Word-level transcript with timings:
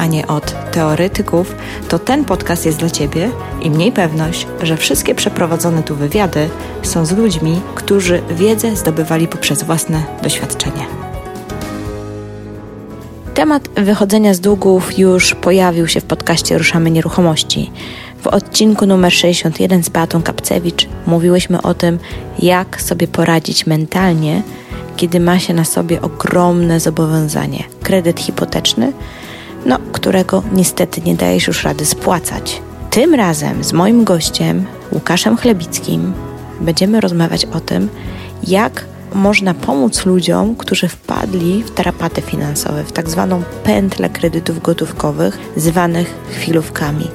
a 0.00 0.06
nie 0.06 0.26
od 0.26 0.54
teoretyków, 0.72 1.54
to 1.88 1.98
ten 1.98 2.24
podcast 2.24 2.66
jest 2.66 2.78
dla 2.78 2.90
Ciebie 2.90 3.30
i 3.62 3.70
mniej 3.70 3.92
pewność, 3.92 4.46
że 4.62 4.76
wszystkie 4.76 5.14
przeprowadzone 5.14 5.82
tu 5.82 5.96
wywiady 5.96 6.48
są 6.82 7.06
z 7.06 7.12
ludźmi, 7.12 7.60
którzy 7.74 8.22
wiedzę 8.30 8.76
zdobywali 8.76 9.28
poprzez 9.28 9.62
własne 9.62 10.02
doświadczenie. 10.22 10.86
Temat 13.34 13.68
wychodzenia 13.68 14.34
z 14.34 14.40
długów 14.40 14.98
już 14.98 15.34
pojawił 15.34 15.88
się 15.88 16.00
w 16.00 16.04
podcaście 16.04 16.58
Ruszamy 16.58 16.90
Nieruchomości. 16.90 17.70
W 18.22 18.26
odcinku 18.26 18.86
numer 18.86 19.12
61 19.12 19.82
z 19.82 19.88
Beatą 19.88 20.22
Kapcewicz 20.22 20.88
mówiłyśmy 21.06 21.62
o 21.62 21.74
tym, 21.74 21.98
jak 22.38 22.82
sobie 22.82 23.08
poradzić 23.08 23.66
mentalnie, 23.66 24.42
kiedy 24.96 25.20
ma 25.20 25.38
się 25.38 25.54
na 25.54 25.64
sobie 25.64 26.02
ogromne 26.02 26.80
zobowiązanie 26.80 27.64
kredyt 27.82 28.20
hipoteczny, 28.20 28.92
no, 29.66 29.78
którego 29.92 30.42
niestety 30.52 31.00
nie 31.00 31.14
dajesz 31.14 31.46
już 31.46 31.64
rady 31.64 31.86
spłacać. 31.86 32.62
Tym 32.90 33.14
razem 33.14 33.64
z 33.64 33.72
moim 33.72 34.04
gościem, 34.04 34.66
Łukaszem 34.92 35.36
Chlebickim, 35.36 36.12
będziemy 36.60 37.00
rozmawiać 37.00 37.44
o 37.44 37.60
tym, 37.60 37.88
jak 38.46 38.84
można 39.14 39.54
pomóc 39.54 40.06
ludziom, 40.06 40.56
którzy 40.56 40.88
wpadli 40.88 41.62
w 41.62 41.70
tarapaty 41.70 42.22
finansowe, 42.22 42.84
w 42.84 42.92
tak 42.92 43.10
zwaną 43.10 43.42
pętlę 43.64 44.10
kredytów 44.10 44.62
gotówkowych, 44.62 45.38
zwanych 45.56 46.14
chwilówkami. 46.30 47.08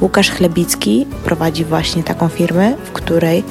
Łukasz 0.00 0.30
Chlebicki 0.30 1.06
prowadzi 1.24 1.64
właśnie 1.64 2.02
taką 2.02 2.28
firmę, 2.28 2.74
w 2.84 2.92
której 2.92 3.44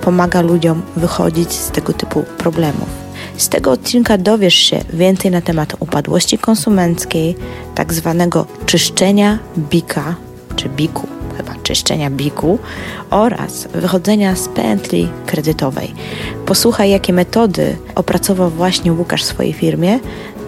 pomaga 0.00 0.40
ludziom 0.40 0.82
wychodzić 0.96 1.52
z 1.52 1.70
tego 1.70 1.92
typu 1.92 2.22
problemów. 2.38 2.99
Z 3.40 3.48
tego 3.48 3.70
odcinka 3.70 4.18
dowiesz 4.18 4.54
się 4.54 4.80
więcej 4.92 5.30
na 5.30 5.40
temat 5.40 5.76
upadłości 5.78 6.38
konsumenckiej, 6.38 7.36
tak 7.74 7.94
zwanego 7.94 8.46
czyszczenia 8.66 9.38
bika, 9.58 10.14
czy 10.56 10.68
biku, 10.68 11.06
chyba 11.36 11.54
czyszczenia 11.62 12.10
biku 12.10 12.58
oraz 13.10 13.68
wychodzenia 13.74 14.36
z 14.36 14.48
pętli 14.48 15.08
kredytowej. 15.26 15.94
Posłuchaj, 16.46 16.90
jakie 16.90 17.12
metody 17.12 17.76
opracował 17.94 18.50
właśnie 18.50 18.92
Łukasz 18.92 19.22
w 19.22 19.26
swojej 19.26 19.52
firmie, 19.52 19.98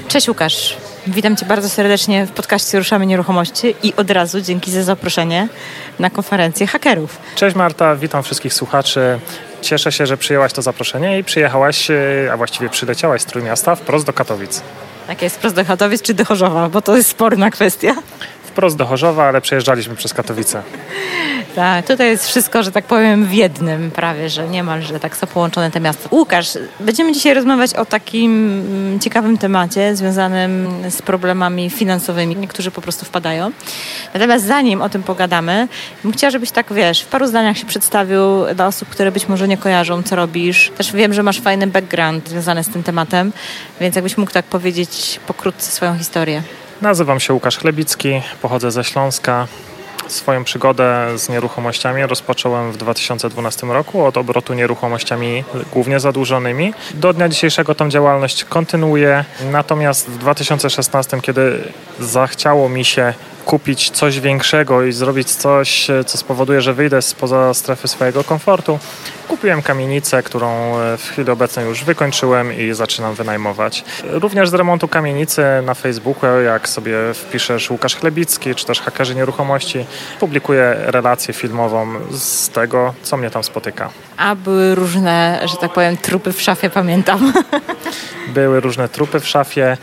Cześć 0.09 0.29
Łukasz. 0.29 0.82
Witam 1.07 1.37
Cię 1.37 1.47
bardzo 1.47 1.69
serdecznie 1.69 2.27
w 2.27 2.31
podcaście 2.31 2.79
Ruszamy 2.79 3.07
Nieruchomości 3.07 3.75
i 3.83 3.95
od 3.97 4.11
razu 4.11 4.41
dzięki 4.41 4.71
za 4.71 4.83
zaproszenie 4.83 5.49
na 5.99 6.11
konferencję 6.11 6.67
hakerów. 6.67 7.19
Cześć 7.37 7.57
Marta, 7.57 7.97
witam 7.97 8.23
wszystkich 8.23 8.55
słuchaczy. 8.55 9.19
Cieszę 9.61 9.93
się, 9.93 10.07
że 10.07 10.17
przyjęłaś 10.17 10.53
to 10.53 10.63
zaproszenie 10.63 11.19
i 11.19 11.25
przyjechałaś, 11.25 11.91
e, 11.91 11.97
a 12.33 12.37
właściwie 12.37 12.69
przyleciałaś 12.69 13.23
z 13.23 13.25
Trójmiasta 13.25 13.75
wprost 13.75 14.07
do 14.07 14.13
Katowic. 14.13 14.63
Tak 15.07 15.23
jest, 15.23 15.37
wprost 15.37 15.57
do 15.57 15.65
Katowic 15.65 16.03
czy 16.03 16.15
do 16.15 16.25
Chorzowa, 16.25 16.69
bo 16.69 16.83
to 16.83 16.97
jest 16.97 17.09
sporna 17.09 17.51
kwestia. 17.51 17.95
Wprost 18.53 18.77
do 18.77 18.87
Chorzowa, 18.87 19.25
ale 19.25 19.41
przejeżdżaliśmy 19.41 19.97
przez 19.97 20.15
Katowice. 20.15 20.63
Tak, 21.55 21.87
tutaj 21.87 22.09
jest 22.09 22.29
wszystko, 22.29 22.63
że 22.63 22.73
tak 22.73 22.85
powiem, 22.85 23.27
w 23.27 23.33
jednym 23.33 23.91
prawie, 23.91 24.29
że 24.29 24.49
niemalże 24.49 25.01
tak 25.01 25.17
są 25.17 25.27
połączone 25.27 25.71
te 25.71 25.81
miasta. 25.81 26.09
Łukasz, 26.11 26.59
będziemy 26.81 27.13
dzisiaj 27.13 27.35
rozmawiać 27.35 27.75
o 27.75 27.85
takim 27.85 28.33
mm, 28.33 29.01
ciekawym 29.01 29.39
temacie 29.39 29.97
związanym 29.97 30.69
z 30.91 31.03
problemami 31.03 31.71
finansowymi. 31.71 32.37
Niektórzy 32.37 32.71
po 32.71 32.81
prostu 32.81 33.05
wpadają. 33.05 33.51
Natomiast 34.15 34.47
zanim 34.47 34.83
o 34.83 34.89
tym 34.89 35.03
pogadamy, 35.03 35.69
bym 36.05 36.13
chciała, 36.13 36.31
żebyś 36.31 36.51
tak, 36.51 36.73
wiesz, 36.73 37.01
w 37.01 37.07
paru 37.07 37.27
zdaniach 37.27 37.59
się 37.59 37.67
przedstawił 37.67 38.21
dla 38.55 38.67
osób, 38.67 38.89
które 38.89 39.13
być 39.13 39.29
może 39.29 39.49
nie 39.49 39.57
kojarzą, 39.57 40.03
co 40.03 40.17
robisz. 40.17 40.73
Też 40.77 40.93
wiem, 40.93 41.15
że 41.15 41.23
masz 41.23 41.41
fajny 41.41 41.67
background 41.67 42.29
związany 42.29 42.65
z 42.65 42.69
tym 42.69 42.83
tematem, 42.83 43.33
więc 43.81 43.97
jakbyś 43.97 44.19
mógł 44.19 44.33
tak 44.33 44.45
powiedzieć 44.45 45.21
pokrótce 45.27 45.73
swoją 45.73 45.99
historię. 45.99 46.43
Nazywam 46.83 47.21
się 47.21 47.35
Łukasz 47.35 47.59
Chlebicki, 47.59 48.23
pochodzę 48.43 48.71
ze 48.71 48.85
Śląska. 48.85 49.47
Swoją 50.09 50.45
przygodę 50.45 51.19
z 51.19 51.29
nieruchomościami 51.29 52.07
rozpocząłem 52.07 52.73
w 52.73 52.77
2012 52.77 53.67
roku 53.67 54.05
od 54.05 54.17
obrotu 54.17 54.55
nieruchomościami 54.55 55.45
głównie 55.73 56.01
zadłużonymi. 56.01 56.75
Do 56.95 57.13
dnia 57.13 57.29
dzisiejszego 57.29 57.75
tą 57.75 57.89
działalność 57.89 58.45
kontynuuję, 58.45 59.25
natomiast 59.51 60.11
w 60.11 60.19
2016, 60.19 61.21
kiedy 61.21 61.73
zachciało 62.01 62.69
mi 62.69 62.85
się 62.85 63.15
kupić 63.45 63.91
coś 63.91 64.21
większego 64.21 64.83
i 64.83 64.93
zrobić 64.93 65.31
coś, 65.31 65.89
co 66.07 66.19
spowoduje, 66.19 66.61
że 66.61 66.75
wyjdę 66.75 67.03
spoza 67.03 67.55
strefy 67.55 67.89
swojego 67.89 68.25
komfortu. 68.25 68.79
Kupiłem 69.29 69.63
kamienicę, 69.63 70.23
którą 70.23 70.79
e, 70.79 70.97
w 70.97 71.03
chwili 71.03 71.31
obecnej 71.31 71.67
już 71.67 71.85
wykończyłem 71.85 72.59
i 72.59 72.73
zaczynam 72.75 73.15
wynajmować. 73.15 73.85
Również 74.05 74.49
z 74.49 74.55
remontu 74.55 74.89
kamienicy 74.89 75.43
na 75.67 75.75
Facebooku, 75.75 76.41
jak 76.41 76.69
sobie 76.69 76.97
wpiszesz 77.15 77.71
Łukasz 77.71 77.97
Chlebicki, 77.97 78.55
czy 78.55 78.67
też 78.67 78.81
hakerzy 78.81 79.15
nieruchomości, 79.15 79.87
publikuję 80.21 80.75
relację 80.79 81.35
filmową 81.35 81.87
z 82.11 82.49
tego, 82.49 82.95
co 83.03 83.17
mnie 83.17 83.31
tam 83.31 83.45
spotyka. 83.45 83.91
A 84.17 84.35
były 84.35 84.75
różne, 84.75 85.41
że 85.45 85.57
tak 85.57 85.73
powiem, 85.73 85.97
trupy 85.97 86.33
w 86.33 86.43
szafie, 86.43 86.71
pamiętam. 86.71 87.33
Były 88.35 88.61
różne 88.61 88.89
trupy 88.89 89.21
w 89.21 89.29
szafie 89.29 89.77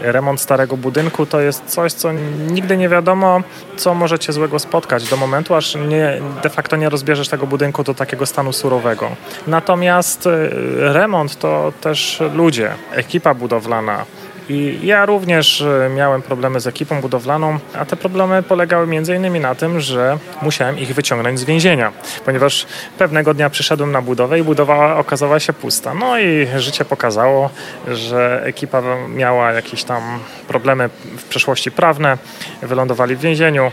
remont 0.00 0.40
starego 0.40 0.76
budynku 0.76 1.26
to 1.26 1.40
jest 1.40 1.64
coś, 1.64 1.92
co 1.92 2.12
nigdy 2.50 2.76
nie 2.76 2.88
wiadomo, 2.88 3.42
co 3.76 3.94
może 3.94 4.18
cię 4.18 4.32
złego 4.32 4.58
spotkać 4.58 5.08
do 5.08 5.16
momentu, 5.16 5.54
aż 5.54 5.74
nie, 5.74 6.20
de 6.42 6.50
facto 6.50 6.76
nie 6.76 6.88
rozbierzesz 6.88 7.28
tego 7.28 7.46
budynku 7.46 7.82
do 7.82 7.94
takiego 7.94 8.26
stanu 8.26 8.52
surowego. 8.52 9.10
Natomiast 9.46 10.26
y, 10.26 10.30
remont 10.78 11.38
to 11.38 11.72
też 11.80 12.22
ludzie, 12.34 12.70
ekipa 12.92 13.34
budowlana, 13.34 14.04
i 14.48 14.78
ja 14.82 15.06
również 15.06 15.60
e, 15.60 15.90
miałem 15.96 16.22
problemy 16.22 16.60
z 16.60 16.66
ekipą 16.66 17.00
budowlaną, 17.00 17.58
a 17.74 17.84
te 17.84 17.96
problemy 17.96 18.42
polegały 18.42 18.84
m.in. 18.96 19.42
na 19.42 19.54
tym, 19.54 19.80
że 19.80 20.18
musiałem 20.42 20.78
ich 20.78 20.94
wyciągnąć 20.94 21.40
z 21.40 21.44
więzienia, 21.44 21.92
ponieważ 22.24 22.66
pewnego 22.98 23.34
dnia 23.34 23.50
przyszedłem 23.50 23.92
na 23.92 24.02
budowę 24.02 24.38
i 24.38 24.42
budowa 24.42 24.96
okazała 24.96 25.40
się 25.40 25.52
pusta. 25.52 25.94
No 25.94 26.18
i 26.18 26.46
życie 26.56 26.84
pokazało, 26.84 27.50
że 27.88 28.42
ekipa 28.44 28.82
miała 29.08 29.52
jakieś 29.52 29.84
tam 29.84 30.02
problemy 30.48 30.88
w 31.16 31.24
przeszłości 31.24 31.70
prawne, 31.70 32.18
wylądowali 32.62 33.16
w 33.16 33.20
więzieniu. 33.20 33.72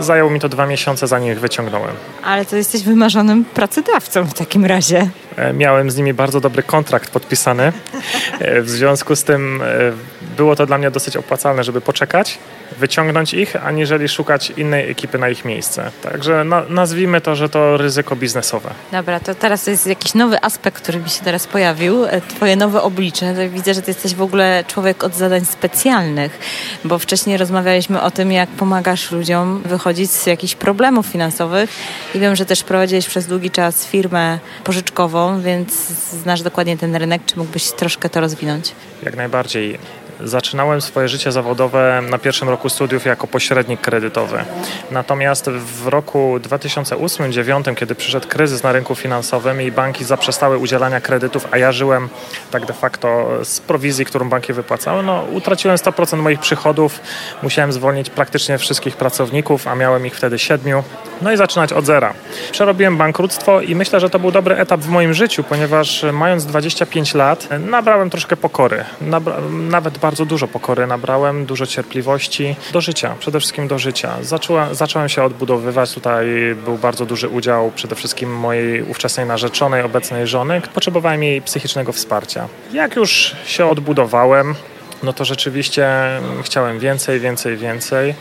Zajęło 0.00 0.30
mi 0.30 0.40
to 0.40 0.48
dwa 0.48 0.66
miesiące, 0.66 1.06
zanim 1.06 1.32
ich 1.32 1.40
wyciągnąłem. 1.40 1.96
Ale 2.24 2.44
to 2.44 2.56
jesteś 2.56 2.82
wymarzonym 2.82 3.44
pracodawcą 3.44 4.24
w 4.24 4.34
takim 4.34 4.64
razie. 4.64 5.08
E, 5.36 5.52
miałem 5.52 5.90
z 5.90 5.96
nimi 5.96 6.14
bardzo 6.14 6.40
dobry 6.40 6.62
kontrakt 6.62 7.10
podpisany. 7.10 7.72
E, 8.38 8.62
w 8.62 8.70
związku 8.70 9.16
z 9.16 9.24
tym 9.24 9.62
e, 9.62 9.66
było 10.36 10.56
to 10.56 10.66
dla 10.66 10.78
mnie 10.78 10.90
dosyć 10.90 11.16
opłacalne, 11.16 11.64
żeby 11.64 11.80
poczekać, 11.80 12.38
wyciągnąć 12.78 13.34
ich, 13.34 13.66
aniżeli 13.66 14.08
szukać 14.08 14.50
innej 14.50 14.90
ekipy 14.90 15.18
na 15.18 15.28
ich 15.28 15.44
miejsce. 15.44 15.90
Także 16.02 16.44
na, 16.44 16.62
nazwijmy 16.68 17.20
to, 17.20 17.36
że 17.36 17.48
to 17.48 17.76
ryzyko 17.76 18.16
biznesowe. 18.16 18.70
Dobra, 18.92 19.20
to 19.20 19.34
teraz 19.34 19.66
jest 19.66 19.86
jakiś 19.86 20.14
nowy 20.14 20.44
aspekt, 20.44 20.82
który 20.82 20.98
mi 20.98 21.08
się 21.08 21.24
teraz 21.24 21.46
pojawił. 21.46 22.04
Twoje 22.28 22.56
nowe 22.56 22.82
oblicze. 22.82 23.48
Widzę, 23.48 23.74
że 23.74 23.82
ty 23.82 23.90
jesteś 23.90 24.14
w 24.14 24.22
ogóle 24.22 24.64
człowiek 24.68 25.04
od 25.04 25.14
zadań 25.14 25.44
specjalnych, 25.44 26.38
bo 26.84 26.98
wcześniej 26.98 27.36
rozmawialiśmy 27.36 28.02
o 28.02 28.10
tym, 28.10 28.32
jak 28.32 28.48
pomagasz 28.48 29.10
ludziom 29.10 29.62
wychodzić 29.62 30.10
z 30.10 30.26
jakichś 30.26 30.54
problemów 30.54 31.06
finansowych 31.06 31.70
i 32.14 32.18
wiem, 32.18 32.36
że 32.36 32.46
też 32.46 32.62
prowadziłeś 32.64 33.06
przez 33.06 33.26
długi 33.26 33.50
czas 33.50 33.86
firmę 33.86 34.38
pożyczkową, 34.64 35.40
więc 35.40 35.88
znasz 36.22 36.42
dokładnie 36.42 36.76
ten 36.76 36.96
rynek. 36.96 37.22
Czy 37.26 37.38
mógłbyś 37.38 37.72
troszkę 37.72 38.08
to 38.08 38.20
rozwinąć? 38.20 38.72
Jak 39.02 39.16
najbardziej. 39.16 39.78
Zaczynałem 40.20 40.80
swoje 40.80 41.08
życie 41.08 41.32
zawodowe 41.32 42.02
na 42.10 42.18
pierwszym 42.18 42.48
roku 42.48 42.68
studiów 42.68 43.04
jako 43.04 43.26
pośrednik 43.26 43.80
kredytowy. 43.80 44.44
Natomiast 44.90 45.50
w 45.50 45.86
roku 45.86 46.38
2008-2009, 46.38 47.74
kiedy 47.74 47.94
przyszedł 47.94 48.28
kryzys 48.28 48.62
na 48.62 48.72
rynku 48.72 48.94
finansowym 48.94 49.62
i 49.62 49.72
banki 49.72 50.04
zaprzestały 50.04 50.58
udzielania 50.58 51.00
kredytów, 51.00 51.48
a 51.50 51.58
ja 51.58 51.72
żyłem 51.72 52.08
tak 52.50 52.66
de 52.66 52.72
facto 52.72 53.28
z 53.44 53.60
prowizji, 53.60 54.04
którą 54.04 54.28
banki 54.28 54.52
wypłacały, 54.52 55.02
no 55.02 55.24
utraciłem 55.32 55.76
100% 55.76 56.16
moich 56.16 56.40
przychodów, 56.40 57.00
musiałem 57.42 57.72
zwolnić 57.72 58.10
praktycznie 58.10 58.58
wszystkich 58.58 58.96
pracowników, 58.96 59.66
a 59.66 59.74
miałem 59.74 60.06
ich 60.06 60.16
wtedy 60.16 60.38
siedmiu, 60.38 60.84
no 61.22 61.32
i 61.32 61.36
zaczynać 61.36 61.72
od 61.72 61.84
zera. 61.86 62.14
Przerobiłem 62.52 62.96
bankructwo 62.96 63.60
i 63.60 63.74
myślę, 63.74 64.00
że 64.00 64.10
to 64.10 64.18
był 64.18 64.30
dobry 64.30 64.56
etap 64.56 64.80
w 64.80 64.88
moim 64.88 65.14
życiu, 65.14 65.44
ponieważ 65.44 66.04
mając 66.12 66.46
25 66.46 67.14
lat, 67.14 67.48
nabrałem 67.60 68.10
troszkę 68.10 68.36
pokory. 68.36 68.84
Nabra 69.00 69.36
nawet 69.50 69.98
bardzo 70.06 70.24
dużo 70.24 70.48
pokory 70.48 70.86
nabrałem, 70.86 71.46
dużo 71.46 71.66
cierpliwości 71.66 72.56
do 72.72 72.80
życia, 72.80 73.14
przede 73.18 73.40
wszystkim 73.40 73.68
do 73.68 73.78
życia. 73.78 74.16
Zaczęła, 74.22 74.74
zacząłem 74.74 75.08
się 75.08 75.22
odbudowywać. 75.22 75.92
Tutaj 75.94 76.26
był 76.64 76.78
bardzo 76.78 77.06
duży 77.06 77.28
udział 77.28 77.72
przede 77.74 77.94
wszystkim 77.94 78.36
mojej 78.36 78.82
ówczesnej 78.82 79.26
narzeczonej, 79.26 79.82
obecnej 79.82 80.26
żony. 80.26 80.60
Potrzebowałem 80.74 81.22
jej 81.22 81.42
psychicznego 81.42 81.92
wsparcia. 81.92 82.48
Jak 82.72 82.96
już 82.96 83.36
się 83.46 83.66
odbudowałem, 83.66 84.54
no 85.02 85.12
to 85.12 85.24
rzeczywiście 85.24 85.88
chciałem 86.42 86.78
więcej, 86.78 87.20
więcej, 87.20 87.56
więcej. 87.56 88.14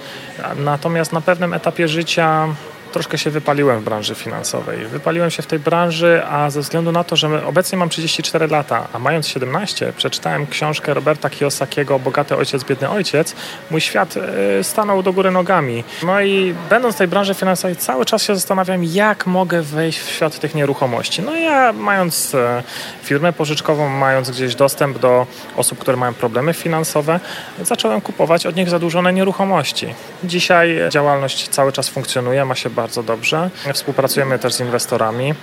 Natomiast 0.57 1.13
na 1.13 1.21
pewnym 1.21 1.53
etapie 1.53 1.87
życia 1.87 2.47
troszkę 2.95 3.17
się 3.17 3.29
wypaliłem 3.29 3.79
w 3.79 3.83
branży 3.83 4.15
finansowej. 4.15 4.85
Wypaliłem 4.85 5.31
się 5.31 5.43
w 5.43 5.45
tej 5.45 5.59
branży, 5.59 6.21
a 6.29 6.49
ze 6.49 6.61
względu 6.61 6.91
na 6.91 7.03
to, 7.03 7.15
że 7.15 7.45
obecnie 7.45 7.77
mam 7.77 7.89
34 7.89 8.47
lata, 8.47 8.87
a 8.93 8.99
mając 8.99 9.27
17, 9.27 9.93
przeczytałem 9.97 10.47
książkę 10.47 10.93
Roberta 10.93 11.29
Kiyosakiego 11.29 11.99
Bogaty 11.99 12.35
ojciec, 12.35 12.63
biedny 12.63 12.89
ojciec, 12.89 13.35
mój 13.71 13.81
świat 13.81 14.15
e, 14.17 14.63
stanął 14.63 15.03
do 15.03 15.13
góry 15.13 15.31
nogami. 15.31 15.83
No 16.03 16.21
i 16.21 16.55
będąc 16.69 16.95
w 16.95 16.97
tej 16.97 17.07
branży 17.07 17.33
finansowej 17.33 17.75
cały 17.75 18.05
czas 18.05 18.23
się 18.23 18.35
zastanawiam, 18.35 18.83
jak 18.83 19.25
mogę 19.25 19.61
wejść 19.61 19.99
w 19.99 20.09
świat 20.09 20.39
tych 20.39 20.55
nieruchomości. 20.55 21.21
No 21.21 21.35
ja 21.35 21.73
mając 21.73 22.35
e, 22.35 22.63
firmę 23.03 23.33
pożyczkową, 23.33 23.89
mając 23.89 24.31
gdzieś 24.31 24.55
dostęp 24.55 24.99
do 24.99 25.27
osób, 25.55 25.79
które 25.79 25.97
mają 25.97 26.13
problemy 26.13 26.53
finansowe, 26.53 27.19
zacząłem 27.63 28.01
kupować 28.01 28.45
od 28.45 28.55
nich 28.55 28.69
zadłużone 28.69 29.13
nieruchomości. 29.13 29.87
Dzisiaj 30.23 30.79
działalność 30.89 31.47
cały 31.49 31.71
czas 31.71 31.89
funkcjonuje, 31.89 32.45
ma 32.45 32.55
się 32.55 32.69
bardzo 32.69 32.84
bardzo 32.85 33.03
dobrze. 33.03 33.49
Współpracujemy 33.73 34.39
też 34.39 34.53
z 34.53 34.59
inwestorami. 34.59 35.33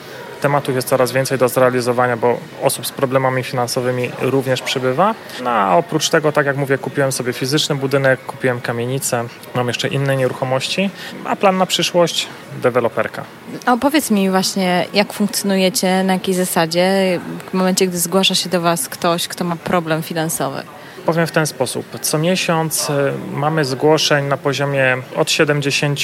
Tematów 0.40 0.74
jest 0.74 0.88
coraz 0.88 1.12
więcej 1.12 1.38
do 1.38 1.48
zrealizowania, 1.48 2.16
bo 2.16 2.38
osób 2.62 2.86
z 2.86 2.92
problemami 2.92 3.42
finansowymi 3.42 4.10
również 4.20 4.62
przybywa. 4.62 5.14
No 5.42 5.50
a 5.50 5.76
oprócz 5.76 6.08
tego, 6.08 6.32
tak 6.32 6.46
jak 6.46 6.56
mówię, 6.56 6.78
kupiłem 6.78 7.12
sobie 7.12 7.32
fizyczny 7.32 7.74
budynek, 7.74 8.20
kupiłem 8.26 8.60
kamienicę, 8.60 9.24
mam 9.54 9.68
jeszcze 9.68 9.88
inne 9.88 10.16
nieruchomości, 10.16 10.90
a 11.24 11.36
plan 11.36 11.58
na 11.58 11.66
przyszłość 11.66 12.28
deweloperka. 12.62 13.24
A 13.66 13.72
opowiedz 13.72 14.10
mi 14.10 14.30
właśnie, 14.30 14.86
jak 14.94 15.12
funkcjonujecie, 15.12 16.04
na 16.04 16.12
jakiej 16.12 16.34
zasadzie, 16.34 17.20
w 17.50 17.54
momencie, 17.54 17.86
gdy 17.86 17.98
zgłasza 17.98 18.34
się 18.34 18.48
do 18.50 18.60
Was 18.60 18.88
ktoś, 18.88 19.28
kto 19.28 19.44
ma 19.44 19.56
problem 19.56 20.02
finansowy. 20.02 20.62
Powiem 21.06 21.26
w 21.26 21.32
ten 21.32 21.46
sposób. 21.46 22.00
Co 22.00 22.18
miesiąc 22.18 22.90
y, 22.90 22.92
mamy 23.32 23.64
zgłoszeń 23.64 24.26
na 24.26 24.36
poziomie 24.36 24.96
od 25.16 25.30
70 25.30 26.00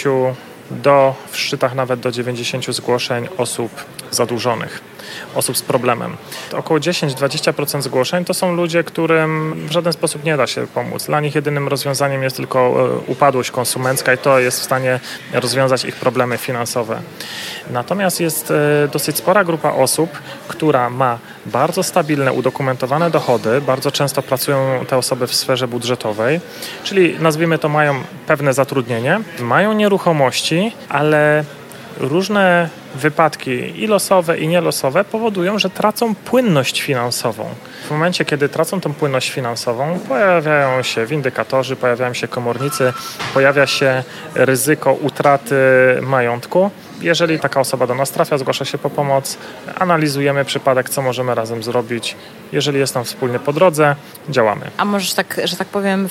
do, 0.70 1.14
w 1.30 1.36
szczytach 1.36 1.74
nawet 1.74 2.00
do 2.00 2.10
90 2.10 2.66
zgłoszeń 2.66 3.28
osób 3.36 3.70
zadłużonych, 4.10 4.80
osób 5.34 5.56
z 5.56 5.62
problemem. 5.62 6.16
Około 6.52 6.80
10-20% 6.80 7.82
zgłoszeń 7.82 8.24
to 8.24 8.34
są 8.34 8.54
ludzie, 8.54 8.84
którym 8.84 9.54
w 9.68 9.72
żaden 9.72 9.92
sposób 9.92 10.24
nie 10.24 10.36
da 10.36 10.46
się 10.46 10.66
pomóc. 10.66 11.06
Dla 11.06 11.20
nich 11.20 11.34
jedynym 11.34 11.68
rozwiązaniem 11.68 12.22
jest 12.22 12.36
tylko 12.36 12.58
e, 12.58 13.10
upadłość 13.12 13.50
konsumencka 13.50 14.14
i 14.14 14.18
to 14.18 14.38
jest 14.38 14.60
w 14.60 14.64
stanie 14.64 15.00
rozwiązać 15.32 15.84
ich 15.84 15.96
problemy 15.96 16.38
finansowe. 16.38 17.00
Natomiast 17.70 18.20
jest 18.20 18.50
e, 18.50 18.88
dosyć 18.92 19.16
spora 19.16 19.44
grupa 19.44 19.72
osób, 19.72 20.10
która 20.48 20.90
ma 20.90 21.18
bardzo 21.48 21.82
stabilne, 21.82 22.32
udokumentowane 22.32 23.10
dochody. 23.10 23.60
Bardzo 23.60 23.90
często 23.90 24.22
pracują 24.22 24.84
te 24.88 24.96
osoby 24.96 25.26
w 25.26 25.34
sferze 25.34 25.68
budżetowej, 25.68 26.40
czyli 26.84 27.16
nazwijmy 27.20 27.58
to 27.58 27.68
mają 27.68 27.94
pewne 28.26 28.54
zatrudnienie, 28.54 29.20
mają 29.40 29.72
nieruchomości, 29.72 30.72
ale 30.88 31.44
różne 31.96 32.68
wypadki 32.94 33.82
i 33.82 33.86
losowe, 33.86 34.38
i 34.38 34.48
nielosowe 34.48 35.04
powodują, 35.04 35.58
że 35.58 35.70
tracą 35.70 36.14
płynność 36.14 36.82
finansową. 36.82 37.44
W 37.86 37.90
momencie, 37.90 38.24
kiedy 38.24 38.48
tracą 38.48 38.80
tą 38.80 38.94
płynność 38.94 39.30
finansową, 39.30 39.98
pojawiają 40.08 40.82
się 40.82 41.06
windykatorzy, 41.06 41.76
pojawiają 41.76 42.14
się 42.14 42.28
komornicy, 42.28 42.92
pojawia 43.34 43.66
się 43.66 44.02
ryzyko 44.34 44.92
utraty 44.92 45.56
majątku 46.02 46.70
jeżeli 47.02 47.40
taka 47.40 47.60
osoba 47.60 47.86
do 47.86 47.94
nas 47.94 48.10
trafia, 48.10 48.38
zgłasza 48.38 48.64
się 48.64 48.78
po 48.78 48.90
pomoc, 48.90 49.38
analizujemy 49.78 50.44
przypadek, 50.44 50.90
co 50.90 51.02
możemy 51.02 51.34
razem 51.34 51.62
zrobić. 51.62 52.16
Jeżeli 52.52 52.78
jest 52.78 52.94
nam 52.94 53.04
wspólnie 53.04 53.38
po 53.38 53.52
drodze, 53.52 53.96
działamy. 54.28 54.70
A 54.76 54.84
możesz 54.84 55.14
tak, 55.14 55.40
że 55.44 55.56
tak 55.56 55.68
powiem, 55.68 56.08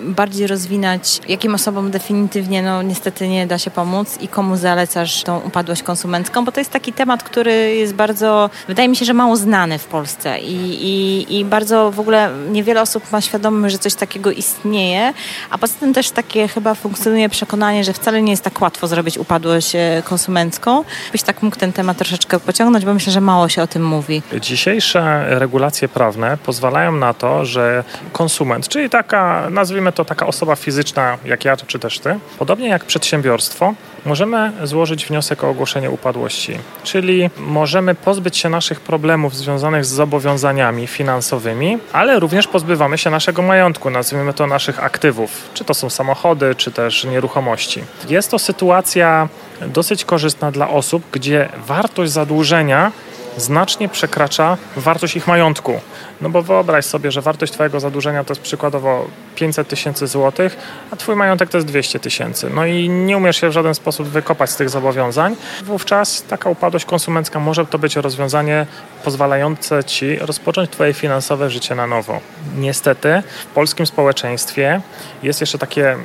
bardziej 0.00 0.46
rozwinąć, 0.46 1.20
jakim 1.28 1.54
osobom 1.54 1.90
definitywnie 1.90 2.62
no 2.62 2.82
niestety 2.82 3.28
nie 3.28 3.46
da 3.46 3.58
się 3.58 3.70
pomóc 3.70 4.18
i 4.20 4.28
komu 4.28 4.56
zalecasz 4.56 5.22
tą 5.22 5.40
upadłość 5.40 5.82
konsumencką, 5.82 6.44
bo 6.44 6.52
to 6.52 6.60
jest 6.60 6.70
taki 6.70 6.92
temat, 6.92 7.22
który 7.22 7.74
jest 7.74 7.94
bardzo, 7.94 8.50
wydaje 8.68 8.88
mi 8.88 8.96
się, 8.96 9.04
że 9.04 9.14
mało 9.14 9.36
znany 9.36 9.78
w 9.78 9.84
Polsce 9.84 10.38
i, 10.38 10.78
i, 10.80 11.07
i 11.08 11.44
bardzo 11.44 11.90
w 11.90 12.00
ogóle 12.00 12.30
niewiele 12.50 12.82
osób 12.82 13.12
ma 13.12 13.20
świadomość, 13.20 13.72
że 13.72 13.78
coś 13.78 13.94
takiego 13.94 14.30
istnieje, 14.30 15.12
a 15.50 15.58
poza 15.58 15.74
tym 15.80 15.94
też 15.94 16.10
takie 16.10 16.48
chyba 16.48 16.74
funkcjonuje 16.74 17.28
przekonanie, 17.28 17.84
że 17.84 17.92
wcale 17.92 18.22
nie 18.22 18.30
jest 18.30 18.44
tak 18.44 18.60
łatwo 18.60 18.86
zrobić 18.86 19.18
upadłość 19.18 19.74
e, 19.74 20.02
konsumencką. 20.04 20.84
Byś 21.12 21.22
tak 21.22 21.42
mógł 21.42 21.56
ten 21.56 21.72
temat 21.72 21.98
troszeczkę 21.98 22.40
pociągnąć, 22.40 22.84
bo 22.84 22.94
myślę, 22.94 23.12
że 23.12 23.20
mało 23.20 23.48
się 23.48 23.62
o 23.62 23.66
tym 23.66 23.86
mówi. 23.86 24.22
Dzisiejsze 24.40 25.24
regulacje 25.38 25.88
prawne 25.88 26.38
pozwalają 26.44 26.92
na 26.92 27.14
to, 27.14 27.44
że 27.44 27.84
konsument, 28.12 28.68
czyli 28.68 28.90
taka, 28.90 29.50
nazwijmy 29.50 29.92
to 29.92 30.04
taka 30.04 30.26
osoba 30.26 30.56
fizyczna 30.56 31.18
jak 31.24 31.44
ja 31.44 31.56
czy 31.56 31.78
też 31.78 31.98
ty, 31.98 32.18
podobnie 32.38 32.68
jak 32.68 32.84
przedsiębiorstwo, 32.84 33.74
możemy 34.04 34.52
złożyć 34.64 35.06
wniosek 35.06 35.44
o 35.44 35.48
ogłoszenie 35.48 35.90
upadłości. 35.90 36.58
Czyli 36.82 37.30
możemy 37.38 37.94
pozbyć 37.94 38.36
się 38.36 38.48
naszych 38.48 38.80
problemów 38.80 39.36
związanych 39.36 39.84
z 39.84 39.88
zobowiązaniami 39.88 40.86
finansowymi, 40.98 41.78
ale 41.92 42.20
również 42.20 42.46
pozbywamy 42.46 42.98
się 42.98 43.10
naszego 43.10 43.42
majątku, 43.42 43.90
nazwijmy 43.90 44.34
to 44.34 44.46
naszych 44.46 44.84
aktywów, 44.84 45.30
czy 45.54 45.64
to 45.64 45.74
są 45.74 45.90
samochody, 45.90 46.54
czy 46.54 46.70
też 46.72 47.04
nieruchomości. 47.04 47.84
Jest 48.08 48.30
to 48.30 48.38
sytuacja 48.38 49.28
dosyć 49.66 50.04
korzystna 50.04 50.50
dla 50.50 50.68
osób, 50.68 51.02
gdzie 51.12 51.48
wartość 51.66 52.12
zadłużenia 52.12 52.92
znacznie 53.38 53.88
przekracza 53.88 54.56
wartość 54.76 55.16
ich 55.16 55.26
majątku. 55.26 55.80
No 56.20 56.30
bo 56.30 56.42
wyobraź 56.42 56.84
sobie, 56.84 57.12
że 57.12 57.20
wartość 57.20 57.52
Twojego 57.52 57.80
zadłużenia 57.80 58.24
to 58.24 58.32
jest 58.32 58.42
przykładowo 58.42 59.06
500 59.34 59.68
tysięcy 59.68 60.06
złotych, 60.06 60.56
a 60.90 60.96
Twój 60.96 61.16
majątek 61.16 61.50
to 61.50 61.58
jest 61.58 61.66
200 61.66 62.00
tysięcy. 62.00 62.50
No 62.54 62.66
i 62.66 62.88
nie 62.88 63.16
umiesz 63.16 63.40
się 63.40 63.48
w 63.48 63.52
żaden 63.52 63.74
sposób 63.74 64.08
wykopać 64.08 64.50
z 64.50 64.56
tych 64.56 64.70
zobowiązań. 64.70 65.36
Wówczas 65.64 66.22
taka 66.22 66.50
upadłość 66.50 66.84
konsumencka 66.84 67.40
może 67.40 67.66
to 67.66 67.78
być 67.78 67.96
rozwiązanie 67.96 68.66
pozwalające 69.04 69.84
Ci 69.84 70.16
rozpocząć 70.16 70.70
Twoje 70.70 70.94
finansowe 70.94 71.50
życie 71.50 71.74
na 71.74 71.86
nowo. 71.86 72.20
Niestety 72.56 73.22
w 73.42 73.46
polskim 73.46 73.86
społeczeństwie 73.86 74.80
jest 75.22 75.40
jeszcze 75.40 75.58
takie 75.58 75.96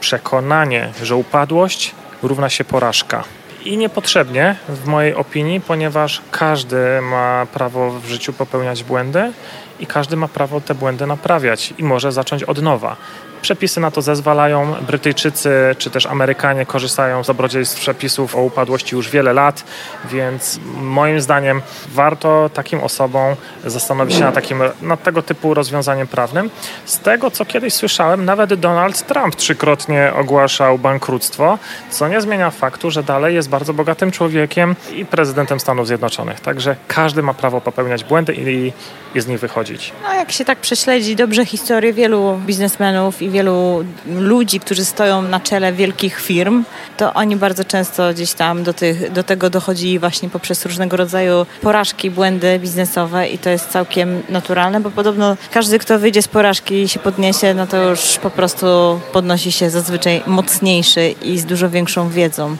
przekonanie, 0.00 0.92
że 1.02 1.16
upadłość 1.16 1.94
równa 2.22 2.48
się 2.48 2.64
porażka. 2.64 3.24
I 3.64 3.76
niepotrzebnie, 3.76 4.56
w 4.68 4.86
mojej 4.86 5.14
opinii, 5.14 5.60
ponieważ 5.60 6.22
każdy 6.30 7.00
ma 7.00 7.46
prawo 7.52 7.90
w 7.90 8.06
życiu 8.06 8.32
popełniać 8.32 8.84
błędy 8.84 9.32
i 9.80 9.86
każdy 9.86 10.16
ma 10.16 10.28
prawo 10.28 10.60
te 10.60 10.74
błędy 10.74 11.06
naprawiać 11.06 11.74
i 11.78 11.84
może 11.84 12.12
zacząć 12.12 12.42
od 12.42 12.62
nowa. 12.62 12.96
Przepisy 13.42 13.80
na 13.80 13.90
to 13.90 14.02
zezwalają. 14.02 14.74
Brytyjczycy 14.86 15.50
czy 15.78 15.90
też 15.90 16.06
Amerykanie 16.06 16.66
korzystają 16.66 17.24
z 17.24 17.26
dobrodziejstw 17.26 17.80
przepisów 17.80 18.36
o 18.36 18.42
upadłości 18.42 18.96
już 18.96 19.10
wiele 19.10 19.32
lat, 19.32 19.64
więc 20.04 20.60
moim 20.76 21.20
zdaniem 21.20 21.62
warto 21.88 22.50
takim 22.54 22.80
osobom 22.80 23.36
zastanowić 23.64 24.16
się 24.16 24.24
nad, 24.24 24.34
takim, 24.34 24.62
nad 24.82 25.02
tego 25.02 25.22
typu 25.22 25.54
rozwiązaniem 25.54 26.06
prawnym. 26.06 26.50
Z 26.84 26.98
tego, 26.98 27.30
co 27.30 27.44
kiedyś 27.44 27.74
słyszałem, 27.74 28.24
nawet 28.24 28.54
Donald 28.54 29.06
Trump 29.06 29.36
trzykrotnie 29.36 30.12
ogłaszał 30.16 30.78
bankructwo, 30.78 31.58
co 31.90 32.08
nie 32.08 32.20
zmienia 32.20 32.50
faktu, 32.50 32.90
że 32.90 33.02
dalej 33.02 33.34
jest 33.34 33.48
bardzo 33.48 33.74
bogatym 33.74 34.10
człowiekiem 34.10 34.76
i 34.96 35.04
prezydentem 35.04 35.60
Stanów 35.60 35.86
Zjednoczonych. 35.86 36.40
Także 36.40 36.76
każdy 36.88 37.22
ma 37.22 37.34
prawo 37.34 37.60
popełniać 37.60 38.04
błędy 38.04 38.34
i, 38.34 38.72
i 39.14 39.20
z 39.20 39.26
nich 39.26 39.40
wychodzić. 39.40 39.92
No, 40.02 40.14
jak 40.14 40.32
się 40.32 40.44
tak 40.44 40.58
prześledzi 40.58 41.16
dobrze 41.16 41.46
historię 41.46 41.92
wielu 41.92 42.40
biznesmenów 42.46 43.22
i 43.22 43.29
wielu 43.30 43.84
ludzi, 44.06 44.60
którzy 44.60 44.84
stoją 44.84 45.22
na 45.22 45.40
czele 45.40 45.72
wielkich 45.72 46.20
firm, 46.20 46.64
to 46.96 47.14
oni 47.14 47.36
bardzo 47.36 47.64
często 47.64 48.12
gdzieś 48.12 48.32
tam 48.32 48.62
do, 48.62 48.72
tych, 48.72 49.12
do 49.12 49.22
tego 49.22 49.50
dochodzili 49.50 49.98
właśnie 49.98 50.28
poprzez 50.28 50.66
różnego 50.66 50.96
rodzaju 50.96 51.46
porażki, 51.62 52.10
błędy 52.10 52.58
biznesowe 52.58 53.28
i 53.28 53.38
to 53.38 53.50
jest 53.50 53.68
całkiem 53.68 54.22
naturalne, 54.28 54.80
bo 54.80 54.90
podobno 54.90 55.36
każdy, 55.52 55.78
kto 55.78 55.98
wyjdzie 55.98 56.22
z 56.22 56.28
porażki 56.28 56.74
i 56.74 56.88
się 56.88 56.98
podniesie, 57.00 57.54
no 57.54 57.66
to 57.66 57.90
już 57.90 58.18
po 58.22 58.30
prostu 58.30 59.00
podnosi 59.12 59.52
się 59.52 59.70
zazwyczaj 59.70 60.22
mocniejszy 60.26 61.14
i 61.22 61.38
z 61.38 61.44
dużo 61.44 61.70
większą 61.70 62.08
wiedzą. 62.08 62.56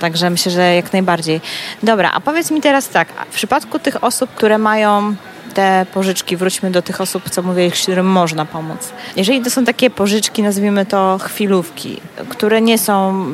Także 0.00 0.30
myślę, 0.30 0.52
że 0.52 0.74
jak 0.74 0.92
najbardziej. 0.92 1.40
Dobra, 1.82 2.10
a 2.14 2.20
powiedz 2.20 2.50
mi 2.50 2.60
teraz 2.60 2.88
tak, 2.88 3.08
w 3.30 3.34
przypadku 3.34 3.78
tych 3.78 4.04
osób, 4.04 4.30
które 4.34 4.58
mają 4.58 5.16
te 5.56 5.86
pożyczki, 5.94 6.36
wróćmy 6.36 6.70
do 6.70 6.82
tych 6.82 7.00
osób, 7.00 7.30
co 7.30 7.42
mówię, 7.42 7.70
którym 7.70 8.06
można 8.06 8.44
pomóc. 8.44 8.92
Jeżeli 9.16 9.42
to 9.42 9.50
są 9.50 9.64
takie 9.64 9.90
pożyczki, 9.90 10.42
nazwijmy 10.42 10.86
to 10.86 11.18
chwilówki, 11.22 12.00
które 12.28 12.60
nie 12.60 12.78
są, 12.78 13.24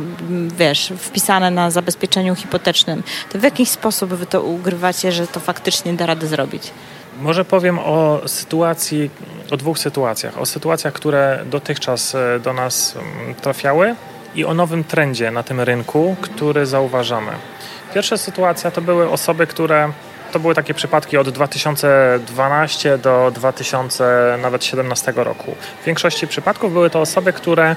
wiesz, 0.59 0.93
wpisane 0.99 1.51
na 1.51 1.71
zabezpieczeniu 1.71 2.35
hipotecznym, 2.35 3.03
to 3.33 3.39
w 3.39 3.43
jaki 3.43 3.67
sposób 3.67 4.11
wy 4.11 4.27
to 4.27 4.43
ugrywacie, 4.43 5.13
że 5.13 5.27
to 5.27 5.41
faktycznie 5.41 5.93
da 5.93 6.07
radę 6.07 6.27
zrobić? 6.27 6.71
Może 7.21 7.45
powiem 7.45 7.79
o 7.79 8.21
sytuacji, 8.27 9.11
o 9.51 9.57
dwóch 9.57 9.79
sytuacjach. 9.79 10.39
O 10.39 10.47
sytuacjach, 10.47 10.93
które 10.93 11.45
dotychczas 11.51 12.15
e, 12.15 12.41
do 12.41 12.53
nas 12.53 12.97
mm, 12.97 13.35
trafiały 13.35 13.95
i 14.35 14.45
o 14.45 14.55
nowym 14.55 14.85
trendzie 14.85 15.31
na 15.31 15.43
tym 15.43 15.61
rynku, 15.61 16.17
który 16.21 16.67
zauważamy. 16.67 17.33
Pierwsza 17.95 18.17
sytuacja 18.17 18.71
to 18.71 18.81
były 18.81 19.11
osoby, 19.11 19.47
które 19.47 19.93
to 20.33 20.41
były 20.41 20.55
takie 20.55 20.75
przypadki 20.75 21.19
od 21.19 21.29
2012 21.29 22.99
do 22.99 23.33
2017 23.35 25.13
roku. 25.17 25.55
W 25.83 25.85
większości 25.85 26.27
przypadków 26.27 26.73
były 26.73 26.91
to 26.91 27.01
osoby, 27.01 27.33
które 27.33 27.77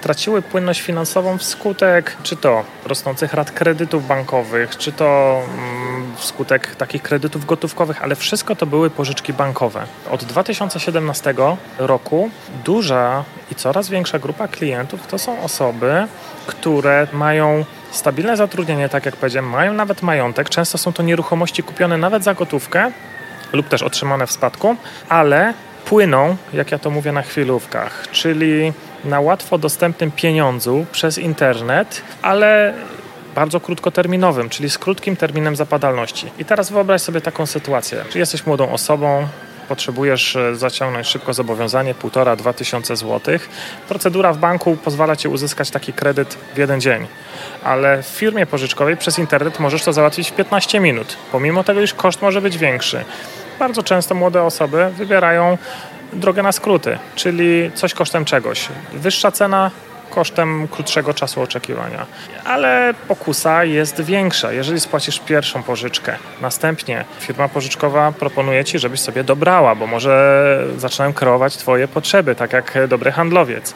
traciły 0.00 0.42
płynność 0.42 0.80
finansową 0.80 1.38
wskutek 1.38 2.16
czy 2.22 2.36
to 2.36 2.64
rosnących 2.86 3.34
rat 3.34 3.50
kredytów 3.50 4.06
bankowych, 4.06 4.76
czy 4.76 4.92
to 4.92 5.40
mm, 5.58 6.16
wskutek 6.16 6.76
takich 6.76 7.02
kredytów 7.02 7.46
gotówkowych, 7.46 8.02
ale 8.02 8.16
wszystko 8.16 8.56
to 8.56 8.66
były 8.66 8.90
pożyczki 8.90 9.32
bankowe. 9.32 9.86
Od 10.10 10.24
2017 10.24 11.34
roku 11.78 12.30
duża 12.64 13.24
i 13.52 13.54
coraz 13.54 13.88
większa 13.88 14.18
grupa 14.18 14.48
klientów 14.48 15.06
to 15.06 15.18
są 15.18 15.42
osoby, 15.42 16.06
które 16.46 17.06
mają 17.12 17.64
stabilne 17.96 18.36
zatrudnienie, 18.36 18.88
tak 18.88 19.06
jak 19.06 19.16
powiedziałem, 19.16 19.50
mają 19.50 19.74
nawet 19.74 20.02
majątek. 20.02 20.48
Często 20.48 20.78
są 20.78 20.92
to 20.92 21.02
nieruchomości 21.02 21.62
kupione 21.62 21.98
nawet 21.98 22.24
za 22.24 22.34
gotówkę 22.34 22.92
lub 23.52 23.68
też 23.68 23.82
otrzymane 23.82 24.26
w 24.26 24.32
spadku, 24.32 24.76
ale 25.08 25.54
płyną, 25.84 26.36
jak 26.52 26.72
ja 26.72 26.78
to 26.78 26.90
mówię, 26.90 27.12
na 27.12 27.22
chwilówkach, 27.22 28.08
czyli 28.12 28.72
na 29.04 29.20
łatwo 29.20 29.58
dostępnym 29.58 30.10
pieniądzu 30.10 30.86
przez 30.92 31.18
internet, 31.18 32.02
ale 32.22 32.74
bardzo 33.34 33.60
krótkoterminowym, 33.60 34.48
czyli 34.48 34.70
z 34.70 34.78
krótkim 34.78 35.16
terminem 35.16 35.56
zapadalności. 35.56 36.26
I 36.38 36.44
teraz 36.44 36.70
wyobraź 36.70 37.02
sobie 37.02 37.20
taką 37.20 37.46
sytuację. 37.46 38.04
Jesteś 38.14 38.46
młodą 38.46 38.70
osobą, 38.70 39.26
potrzebujesz 39.68 40.36
e, 40.36 40.56
zaciągnąć 40.56 41.06
szybko 41.06 41.34
zobowiązanie, 41.34 41.94
półtora, 41.94 42.36
dwa 42.36 42.52
tysiące 42.52 42.96
złotych. 42.96 43.48
Procedura 43.88 44.32
w 44.32 44.38
banku 44.38 44.76
pozwala 44.76 45.16
ci 45.16 45.28
uzyskać 45.28 45.70
taki 45.70 45.92
kredyt 45.92 46.38
w 46.54 46.58
jeden 46.58 46.80
dzień, 46.80 47.06
ale 47.64 48.02
w 48.02 48.06
firmie 48.06 48.46
pożyczkowej 48.46 48.96
przez 48.96 49.18
internet 49.18 49.60
możesz 49.60 49.82
to 49.82 49.92
załatwić 49.92 50.30
w 50.30 50.34
15 50.34 50.80
minut, 50.80 51.16
pomimo 51.32 51.64
tego, 51.64 51.82
iż 51.82 51.94
koszt 51.94 52.22
może 52.22 52.40
być 52.40 52.58
większy. 52.58 53.04
Bardzo 53.58 53.82
często 53.82 54.14
młode 54.14 54.42
osoby 54.42 54.90
wybierają 54.96 55.58
drogę 56.12 56.42
na 56.42 56.52
skróty, 56.52 56.98
czyli 57.14 57.70
coś 57.74 57.94
kosztem 57.94 58.24
czegoś. 58.24 58.68
Wyższa 58.92 59.30
cena, 59.30 59.70
kosztem 60.14 60.68
krótszego 60.68 61.14
czasu 61.14 61.42
oczekiwania. 61.42 62.06
Ale 62.44 62.94
pokusa 63.08 63.64
jest 63.64 64.00
większa, 64.00 64.52
jeżeli 64.52 64.80
spłacisz 64.80 65.20
pierwszą 65.20 65.62
pożyczkę. 65.62 66.16
Następnie 66.40 67.04
firma 67.20 67.48
pożyczkowa 67.48 68.12
proponuje 68.12 68.64
ci, 68.64 68.78
żebyś 68.78 69.00
sobie 69.00 69.24
dobrała, 69.24 69.74
bo 69.74 69.86
może 69.86 70.14
zaczynają 70.76 71.12
kreować 71.12 71.56
twoje 71.56 71.88
potrzeby, 71.88 72.34
tak 72.34 72.52
jak 72.52 72.78
dobry 72.88 73.12
handlowiec. 73.12 73.74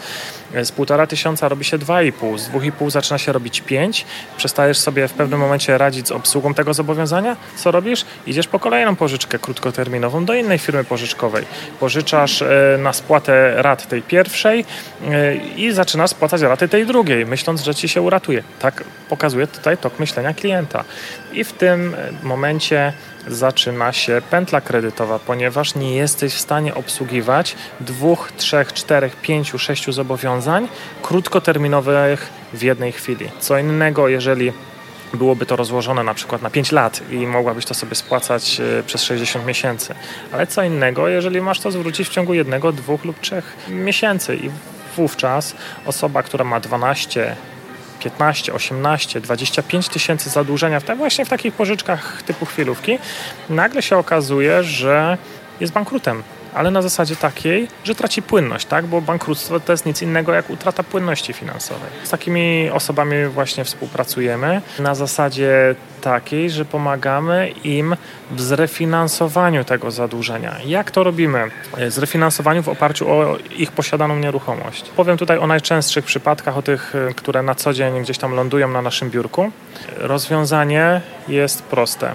Z 0.63 0.73
półtora 0.73 1.07
tysiąca 1.07 1.49
robi 1.49 1.65
się 1.65 1.79
dwa 1.79 2.03
i 2.03 2.13
pół, 2.13 2.39
z 2.39 2.49
dwóch 2.49 2.65
i 2.65 2.73
pół 2.73 2.91
zaczyna 2.91 3.19
się 3.19 3.33
robić 3.33 3.61
pięć. 3.61 4.07
Przestajesz 4.37 4.79
sobie 4.79 5.09
w 5.09 5.13
pewnym 5.13 5.41
momencie 5.41 5.79
radzić 5.79 6.09
z 6.09 6.13
obsługą 6.13 6.55
tego 6.55 6.75
zobowiązania. 6.75 7.37
Co 7.57 7.71
robisz? 7.71 8.05
Idziesz 8.27 8.49
po 8.49 8.59
kolejną 8.59 8.97
pożyczkę 8.97 9.39
krótkoterminową 9.39 10.25
do 10.25 10.35
innej 10.35 10.59
firmy 10.59 10.85
pożyczkowej. 10.85 11.45
Pożyczasz 11.81 12.43
e, 12.43 12.79
na 12.83 12.93
spłatę 12.93 13.63
rat 13.63 13.89
tej 13.89 14.03
pierwszej 14.03 14.65
e, 15.11 15.35
i 15.35 15.73
zaczynasz 15.73 16.11
spłacać 16.11 16.41
raty 16.43 16.69
tej 16.69 16.87
drugiej, 16.87 17.27
myśląc, 17.27 17.63
że 17.63 17.75
ci 17.75 17.89
się 17.89 18.03
uratuje. 18.03 18.43
Tak 18.59 18.85
pokazuje 19.09 19.47
tutaj 19.47 19.77
tok 19.77 19.99
myślenia 20.01 20.35
klienta. 20.35 20.85
I 21.33 21.45
w 21.45 21.53
tym 21.53 21.97
momencie 22.23 22.93
zaczyna 23.29 23.93
się 23.93 24.23
pętla 24.31 24.61
kredytowa, 24.61 25.19
ponieważ 25.19 25.75
nie 25.75 25.97
jesteś 25.97 26.35
w 26.35 26.41
stanie 26.41 26.75
obsługiwać 26.75 27.57
dwóch, 27.81 28.33
trzech, 28.37 28.73
czterech, 28.73 29.17
pięciu, 29.17 29.59
sześciu 29.59 29.93
zobowiązań 29.93 30.69
krótkoterminowych 31.03 32.31
w 32.53 32.63
jednej 32.63 32.93
chwili. 32.93 33.29
Co 33.41 33.59
innego, 33.59 34.09
jeżeli 34.09 34.53
byłoby 35.15 35.47
to 35.47 35.57
rozłożone 35.57 36.05
na 36.05 36.15
przykład 36.15 36.43
na 36.43 36.51
5 36.51 36.73
lat 36.73 37.01
i 37.11 37.27
mogłabyś 37.27 37.65
to 37.65 37.75
sobie 37.75 37.95
spłacać 37.95 38.61
e, 38.61 38.83
przez 38.83 39.03
60 39.03 39.47
miesięcy. 39.47 39.95
Ale 40.33 40.47
co 40.47 40.63
innego, 40.63 41.09
jeżeli 41.09 41.41
masz 41.41 41.61
to 41.61 41.71
zwrócić 41.71 42.09
w 42.09 42.11
ciągu 42.11 42.35
jednego, 42.35 42.73
dwóch 42.73 43.05
lub 43.05 43.21
trzech 43.21 43.57
miesięcy 43.69 44.37
i 44.37 44.51
wówczas 44.97 45.55
osoba, 45.87 46.23
która 46.23 46.45
ma 46.45 46.61
12, 46.61 47.37
15, 47.99 48.53
18, 48.53 49.21
25 49.21 49.89
tysięcy 49.89 50.31
zadłużenia 50.31 50.81
właśnie 50.97 51.25
w 51.25 51.29
takich 51.29 51.55
pożyczkach 51.55 52.23
typu 52.23 52.47
chwilówki, 52.47 52.99
nagle 53.51 53.83
się 53.83 53.97
okazuje, 53.97 54.63
że 54.65 55.19
jest 55.61 55.73
bankrutem 55.73 56.23
ale 56.55 56.71
na 56.71 56.83
zasadzie 56.83 57.17
takiej, 57.17 57.69
że 57.85 57.95
traci 57.95 58.23
płynność, 58.23 58.67
tak? 58.67 58.87
bo 58.87 59.01
bankructwo 59.01 59.61
to 59.61 59.73
jest 59.73 59.87
nic 59.87 60.03
innego 60.03 60.33
jak 60.33 60.51
utrata 60.51 60.83
płynności 60.83 61.33
finansowej. 61.33 61.91
Z 62.05 62.11
takimi 62.11 62.71
osobami 62.71 63.27
właśnie 63.27 63.65
współpracujemy 63.65 64.63
na 64.79 64.95
zasadzie 64.95 65.75
takiej, 66.01 66.51
że 66.51 66.65
pomagamy 66.65 67.49
im 67.65 67.97
w 68.31 68.41
zrefinansowaniu 68.41 69.65
tego 69.65 69.91
zadłużenia. 69.91 70.57
Jak 70.65 70.91
to 70.91 71.05
robimy? 71.05 71.51
Zrefinansowaniu 71.89 72.63
w 72.63 72.69
oparciu 72.69 73.11
o 73.11 73.37
ich 73.57 73.73
posiadaną 73.73 74.17
nieruchomość. 74.17 74.91
Powiem 74.97 75.17
tutaj 75.17 75.39
o 75.39 75.47
najczęstszych 75.47 76.05
przypadkach, 76.05 76.57
o 76.57 76.63
tych, 76.63 76.95
które 77.17 77.43
na 77.43 77.55
co 77.55 77.73
dzień 77.73 78.03
gdzieś 78.03 78.19
tam 78.19 78.35
lądują 78.35 78.69
na 78.69 78.83
naszym 78.83 79.11
biurku. 79.11 79.51
Rozwiązanie 79.97 81.01
jest 81.29 81.63
proste. 81.63 82.13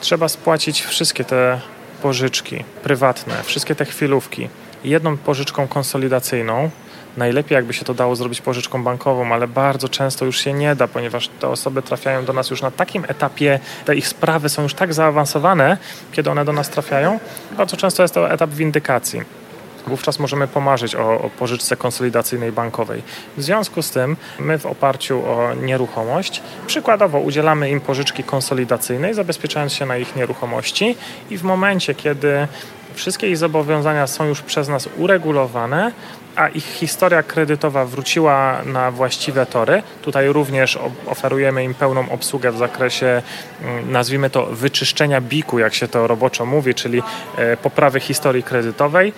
Trzeba 0.00 0.28
spłacić 0.28 0.82
wszystkie 0.82 1.24
te 1.24 1.60
pożyczki 2.02 2.64
prywatne, 2.82 3.42
wszystkie 3.42 3.74
te 3.74 3.84
chwilówki 3.84 4.48
jedną 4.84 5.16
pożyczką 5.16 5.68
konsolidacyjną, 5.68 6.70
Najlepiej 7.16 7.56
jakby 7.56 7.72
się 7.72 7.84
to 7.84 7.94
dało 7.94 8.16
zrobić 8.16 8.40
pożyczką 8.40 8.84
bankową, 8.84 9.32
ale 9.32 9.48
bardzo 9.48 9.88
często 9.88 10.24
już 10.24 10.40
się 10.40 10.52
nie 10.52 10.74
da, 10.74 10.88
ponieważ 10.88 11.28
te 11.28 11.48
osoby 11.48 11.82
trafiają 11.82 12.24
do 12.24 12.32
nas 12.32 12.50
już 12.50 12.62
na 12.62 12.70
takim 12.70 13.04
etapie, 13.08 13.60
te 13.84 13.96
ich 13.96 14.08
sprawy 14.08 14.48
są 14.48 14.62
już 14.62 14.74
tak 14.74 14.94
zaawansowane, 14.94 15.76
kiedy 16.12 16.30
one 16.30 16.44
do 16.44 16.52
nas 16.52 16.70
trafiają. 16.70 17.20
Bardzo 17.56 17.76
często 17.76 18.02
jest 18.02 18.14
to 18.14 18.30
etap 18.30 18.50
windykacji. 18.50 19.41
Wówczas 19.86 20.18
możemy 20.18 20.48
pomarzyć 20.48 20.94
o, 20.94 21.20
o 21.20 21.30
pożyczce 21.30 21.76
konsolidacyjnej 21.76 22.52
bankowej. 22.52 23.02
W 23.36 23.42
związku 23.42 23.82
z 23.82 23.90
tym 23.90 24.16
my 24.38 24.58
w 24.58 24.66
oparciu 24.66 25.18
o 25.26 25.54
nieruchomość 25.54 26.42
przykładowo 26.66 27.20
udzielamy 27.20 27.70
im 27.70 27.80
pożyczki 27.80 28.24
konsolidacyjnej, 28.24 29.14
zabezpieczając 29.14 29.72
się 29.72 29.86
na 29.86 29.96
ich 29.96 30.16
nieruchomości 30.16 30.96
i 31.30 31.38
w 31.38 31.42
momencie, 31.42 31.94
kiedy 31.94 32.48
wszystkie 32.94 33.30
ich 33.30 33.36
zobowiązania 33.36 34.06
są 34.06 34.24
już 34.24 34.42
przez 34.42 34.68
nas 34.68 34.88
uregulowane, 34.96 35.92
a 36.36 36.48
ich 36.48 36.64
historia 36.64 37.22
kredytowa 37.22 37.84
wróciła 37.84 38.62
na 38.64 38.90
właściwe 38.90 39.46
tory. 39.46 39.82
Tutaj 40.02 40.28
również 40.28 40.78
oferujemy 41.06 41.64
im 41.64 41.74
pełną 41.74 42.10
obsługę 42.10 42.52
w 42.52 42.56
zakresie, 42.56 43.22
mm, 43.62 43.92
nazwijmy 43.92 44.30
to, 44.30 44.46
wyczyszczenia 44.46 45.20
biku, 45.20 45.58
jak 45.58 45.74
się 45.74 45.88
to 45.88 46.06
roboczo 46.06 46.46
mówi, 46.46 46.74
czyli 46.74 47.02
e, 47.36 47.56
poprawy 47.56 48.00
historii 48.00 48.42
kredytowej. 48.42 49.12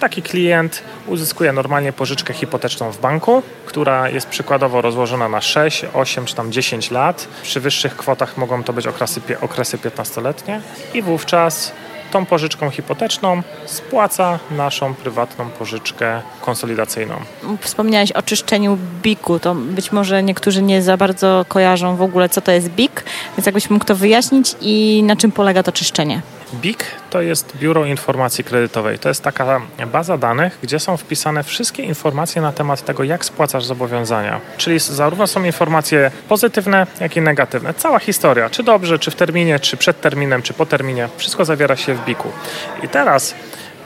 Taki 0.00 0.22
klient 0.22 0.82
uzyskuje 1.06 1.52
normalnie 1.52 1.92
pożyczkę 1.92 2.34
hipoteczną 2.34 2.92
w 2.92 3.00
banku, 3.00 3.42
która 3.66 4.08
jest 4.08 4.26
przykładowo 4.26 4.80
rozłożona 4.80 5.28
na 5.28 5.40
6, 5.40 5.84
8 5.94 6.24
czy 6.24 6.34
tam 6.34 6.52
10 6.52 6.90
lat. 6.90 7.28
Przy 7.42 7.60
wyższych 7.60 7.96
kwotach 7.96 8.36
mogą 8.36 8.62
to 8.64 8.72
być 8.72 8.86
okresy, 8.86 9.20
okresy 9.40 9.78
15-letnie 9.78 10.60
i 10.94 11.02
wówczas 11.02 11.72
tą 12.10 12.26
pożyczką 12.26 12.70
hipoteczną 12.70 13.42
spłaca 13.66 14.38
naszą 14.50 14.94
prywatną 14.94 15.50
pożyczkę 15.50 16.22
konsolidacyjną. 16.40 17.14
Wspomniałeś 17.60 18.12
o 18.12 18.22
czyszczeniu 18.22 18.78
BIK-u, 19.02 19.38
to 19.38 19.54
być 19.54 19.92
może 19.92 20.22
niektórzy 20.22 20.62
nie 20.62 20.82
za 20.82 20.96
bardzo 20.96 21.44
kojarzą 21.48 21.96
w 21.96 22.02
ogóle, 22.02 22.28
co 22.28 22.40
to 22.40 22.52
jest 22.52 22.68
BIK, 22.68 23.04
więc 23.36 23.46
jakbyś 23.46 23.70
mógł 23.70 23.84
to 23.84 23.94
wyjaśnić 23.94 24.54
i 24.60 25.02
na 25.06 25.16
czym 25.16 25.32
polega 25.32 25.62
to 25.62 25.72
czyszczenie? 25.72 26.22
BIK 26.54 26.84
to 27.10 27.20
jest 27.22 27.56
Biuro 27.56 27.84
Informacji 27.84 28.44
Kredytowej. 28.44 28.98
To 28.98 29.08
jest 29.08 29.22
taka 29.22 29.60
baza 29.92 30.18
danych, 30.18 30.58
gdzie 30.62 30.80
są 30.80 30.96
wpisane 30.96 31.42
wszystkie 31.42 31.82
informacje 31.82 32.42
na 32.42 32.52
temat 32.52 32.84
tego, 32.84 33.04
jak 33.04 33.24
spłacasz 33.24 33.64
zobowiązania. 33.64 34.40
Czyli 34.56 34.78
zarówno 34.78 35.26
są 35.26 35.44
informacje 35.44 36.10
pozytywne, 36.28 36.86
jak 37.00 37.16
i 37.16 37.20
negatywne. 37.20 37.74
Cała 37.74 37.98
historia, 37.98 38.50
czy 38.50 38.62
dobrze, 38.62 38.98
czy 38.98 39.10
w 39.10 39.14
terminie, 39.14 39.60
czy 39.60 39.76
przed 39.76 40.00
terminem, 40.00 40.42
czy 40.42 40.52
po 40.52 40.66
terminie, 40.66 41.08
wszystko 41.16 41.44
zawiera 41.44 41.76
się 41.76 41.94
w 41.94 42.04
BIK-u. 42.04 42.32
I 42.82 42.88
teraz 42.88 43.34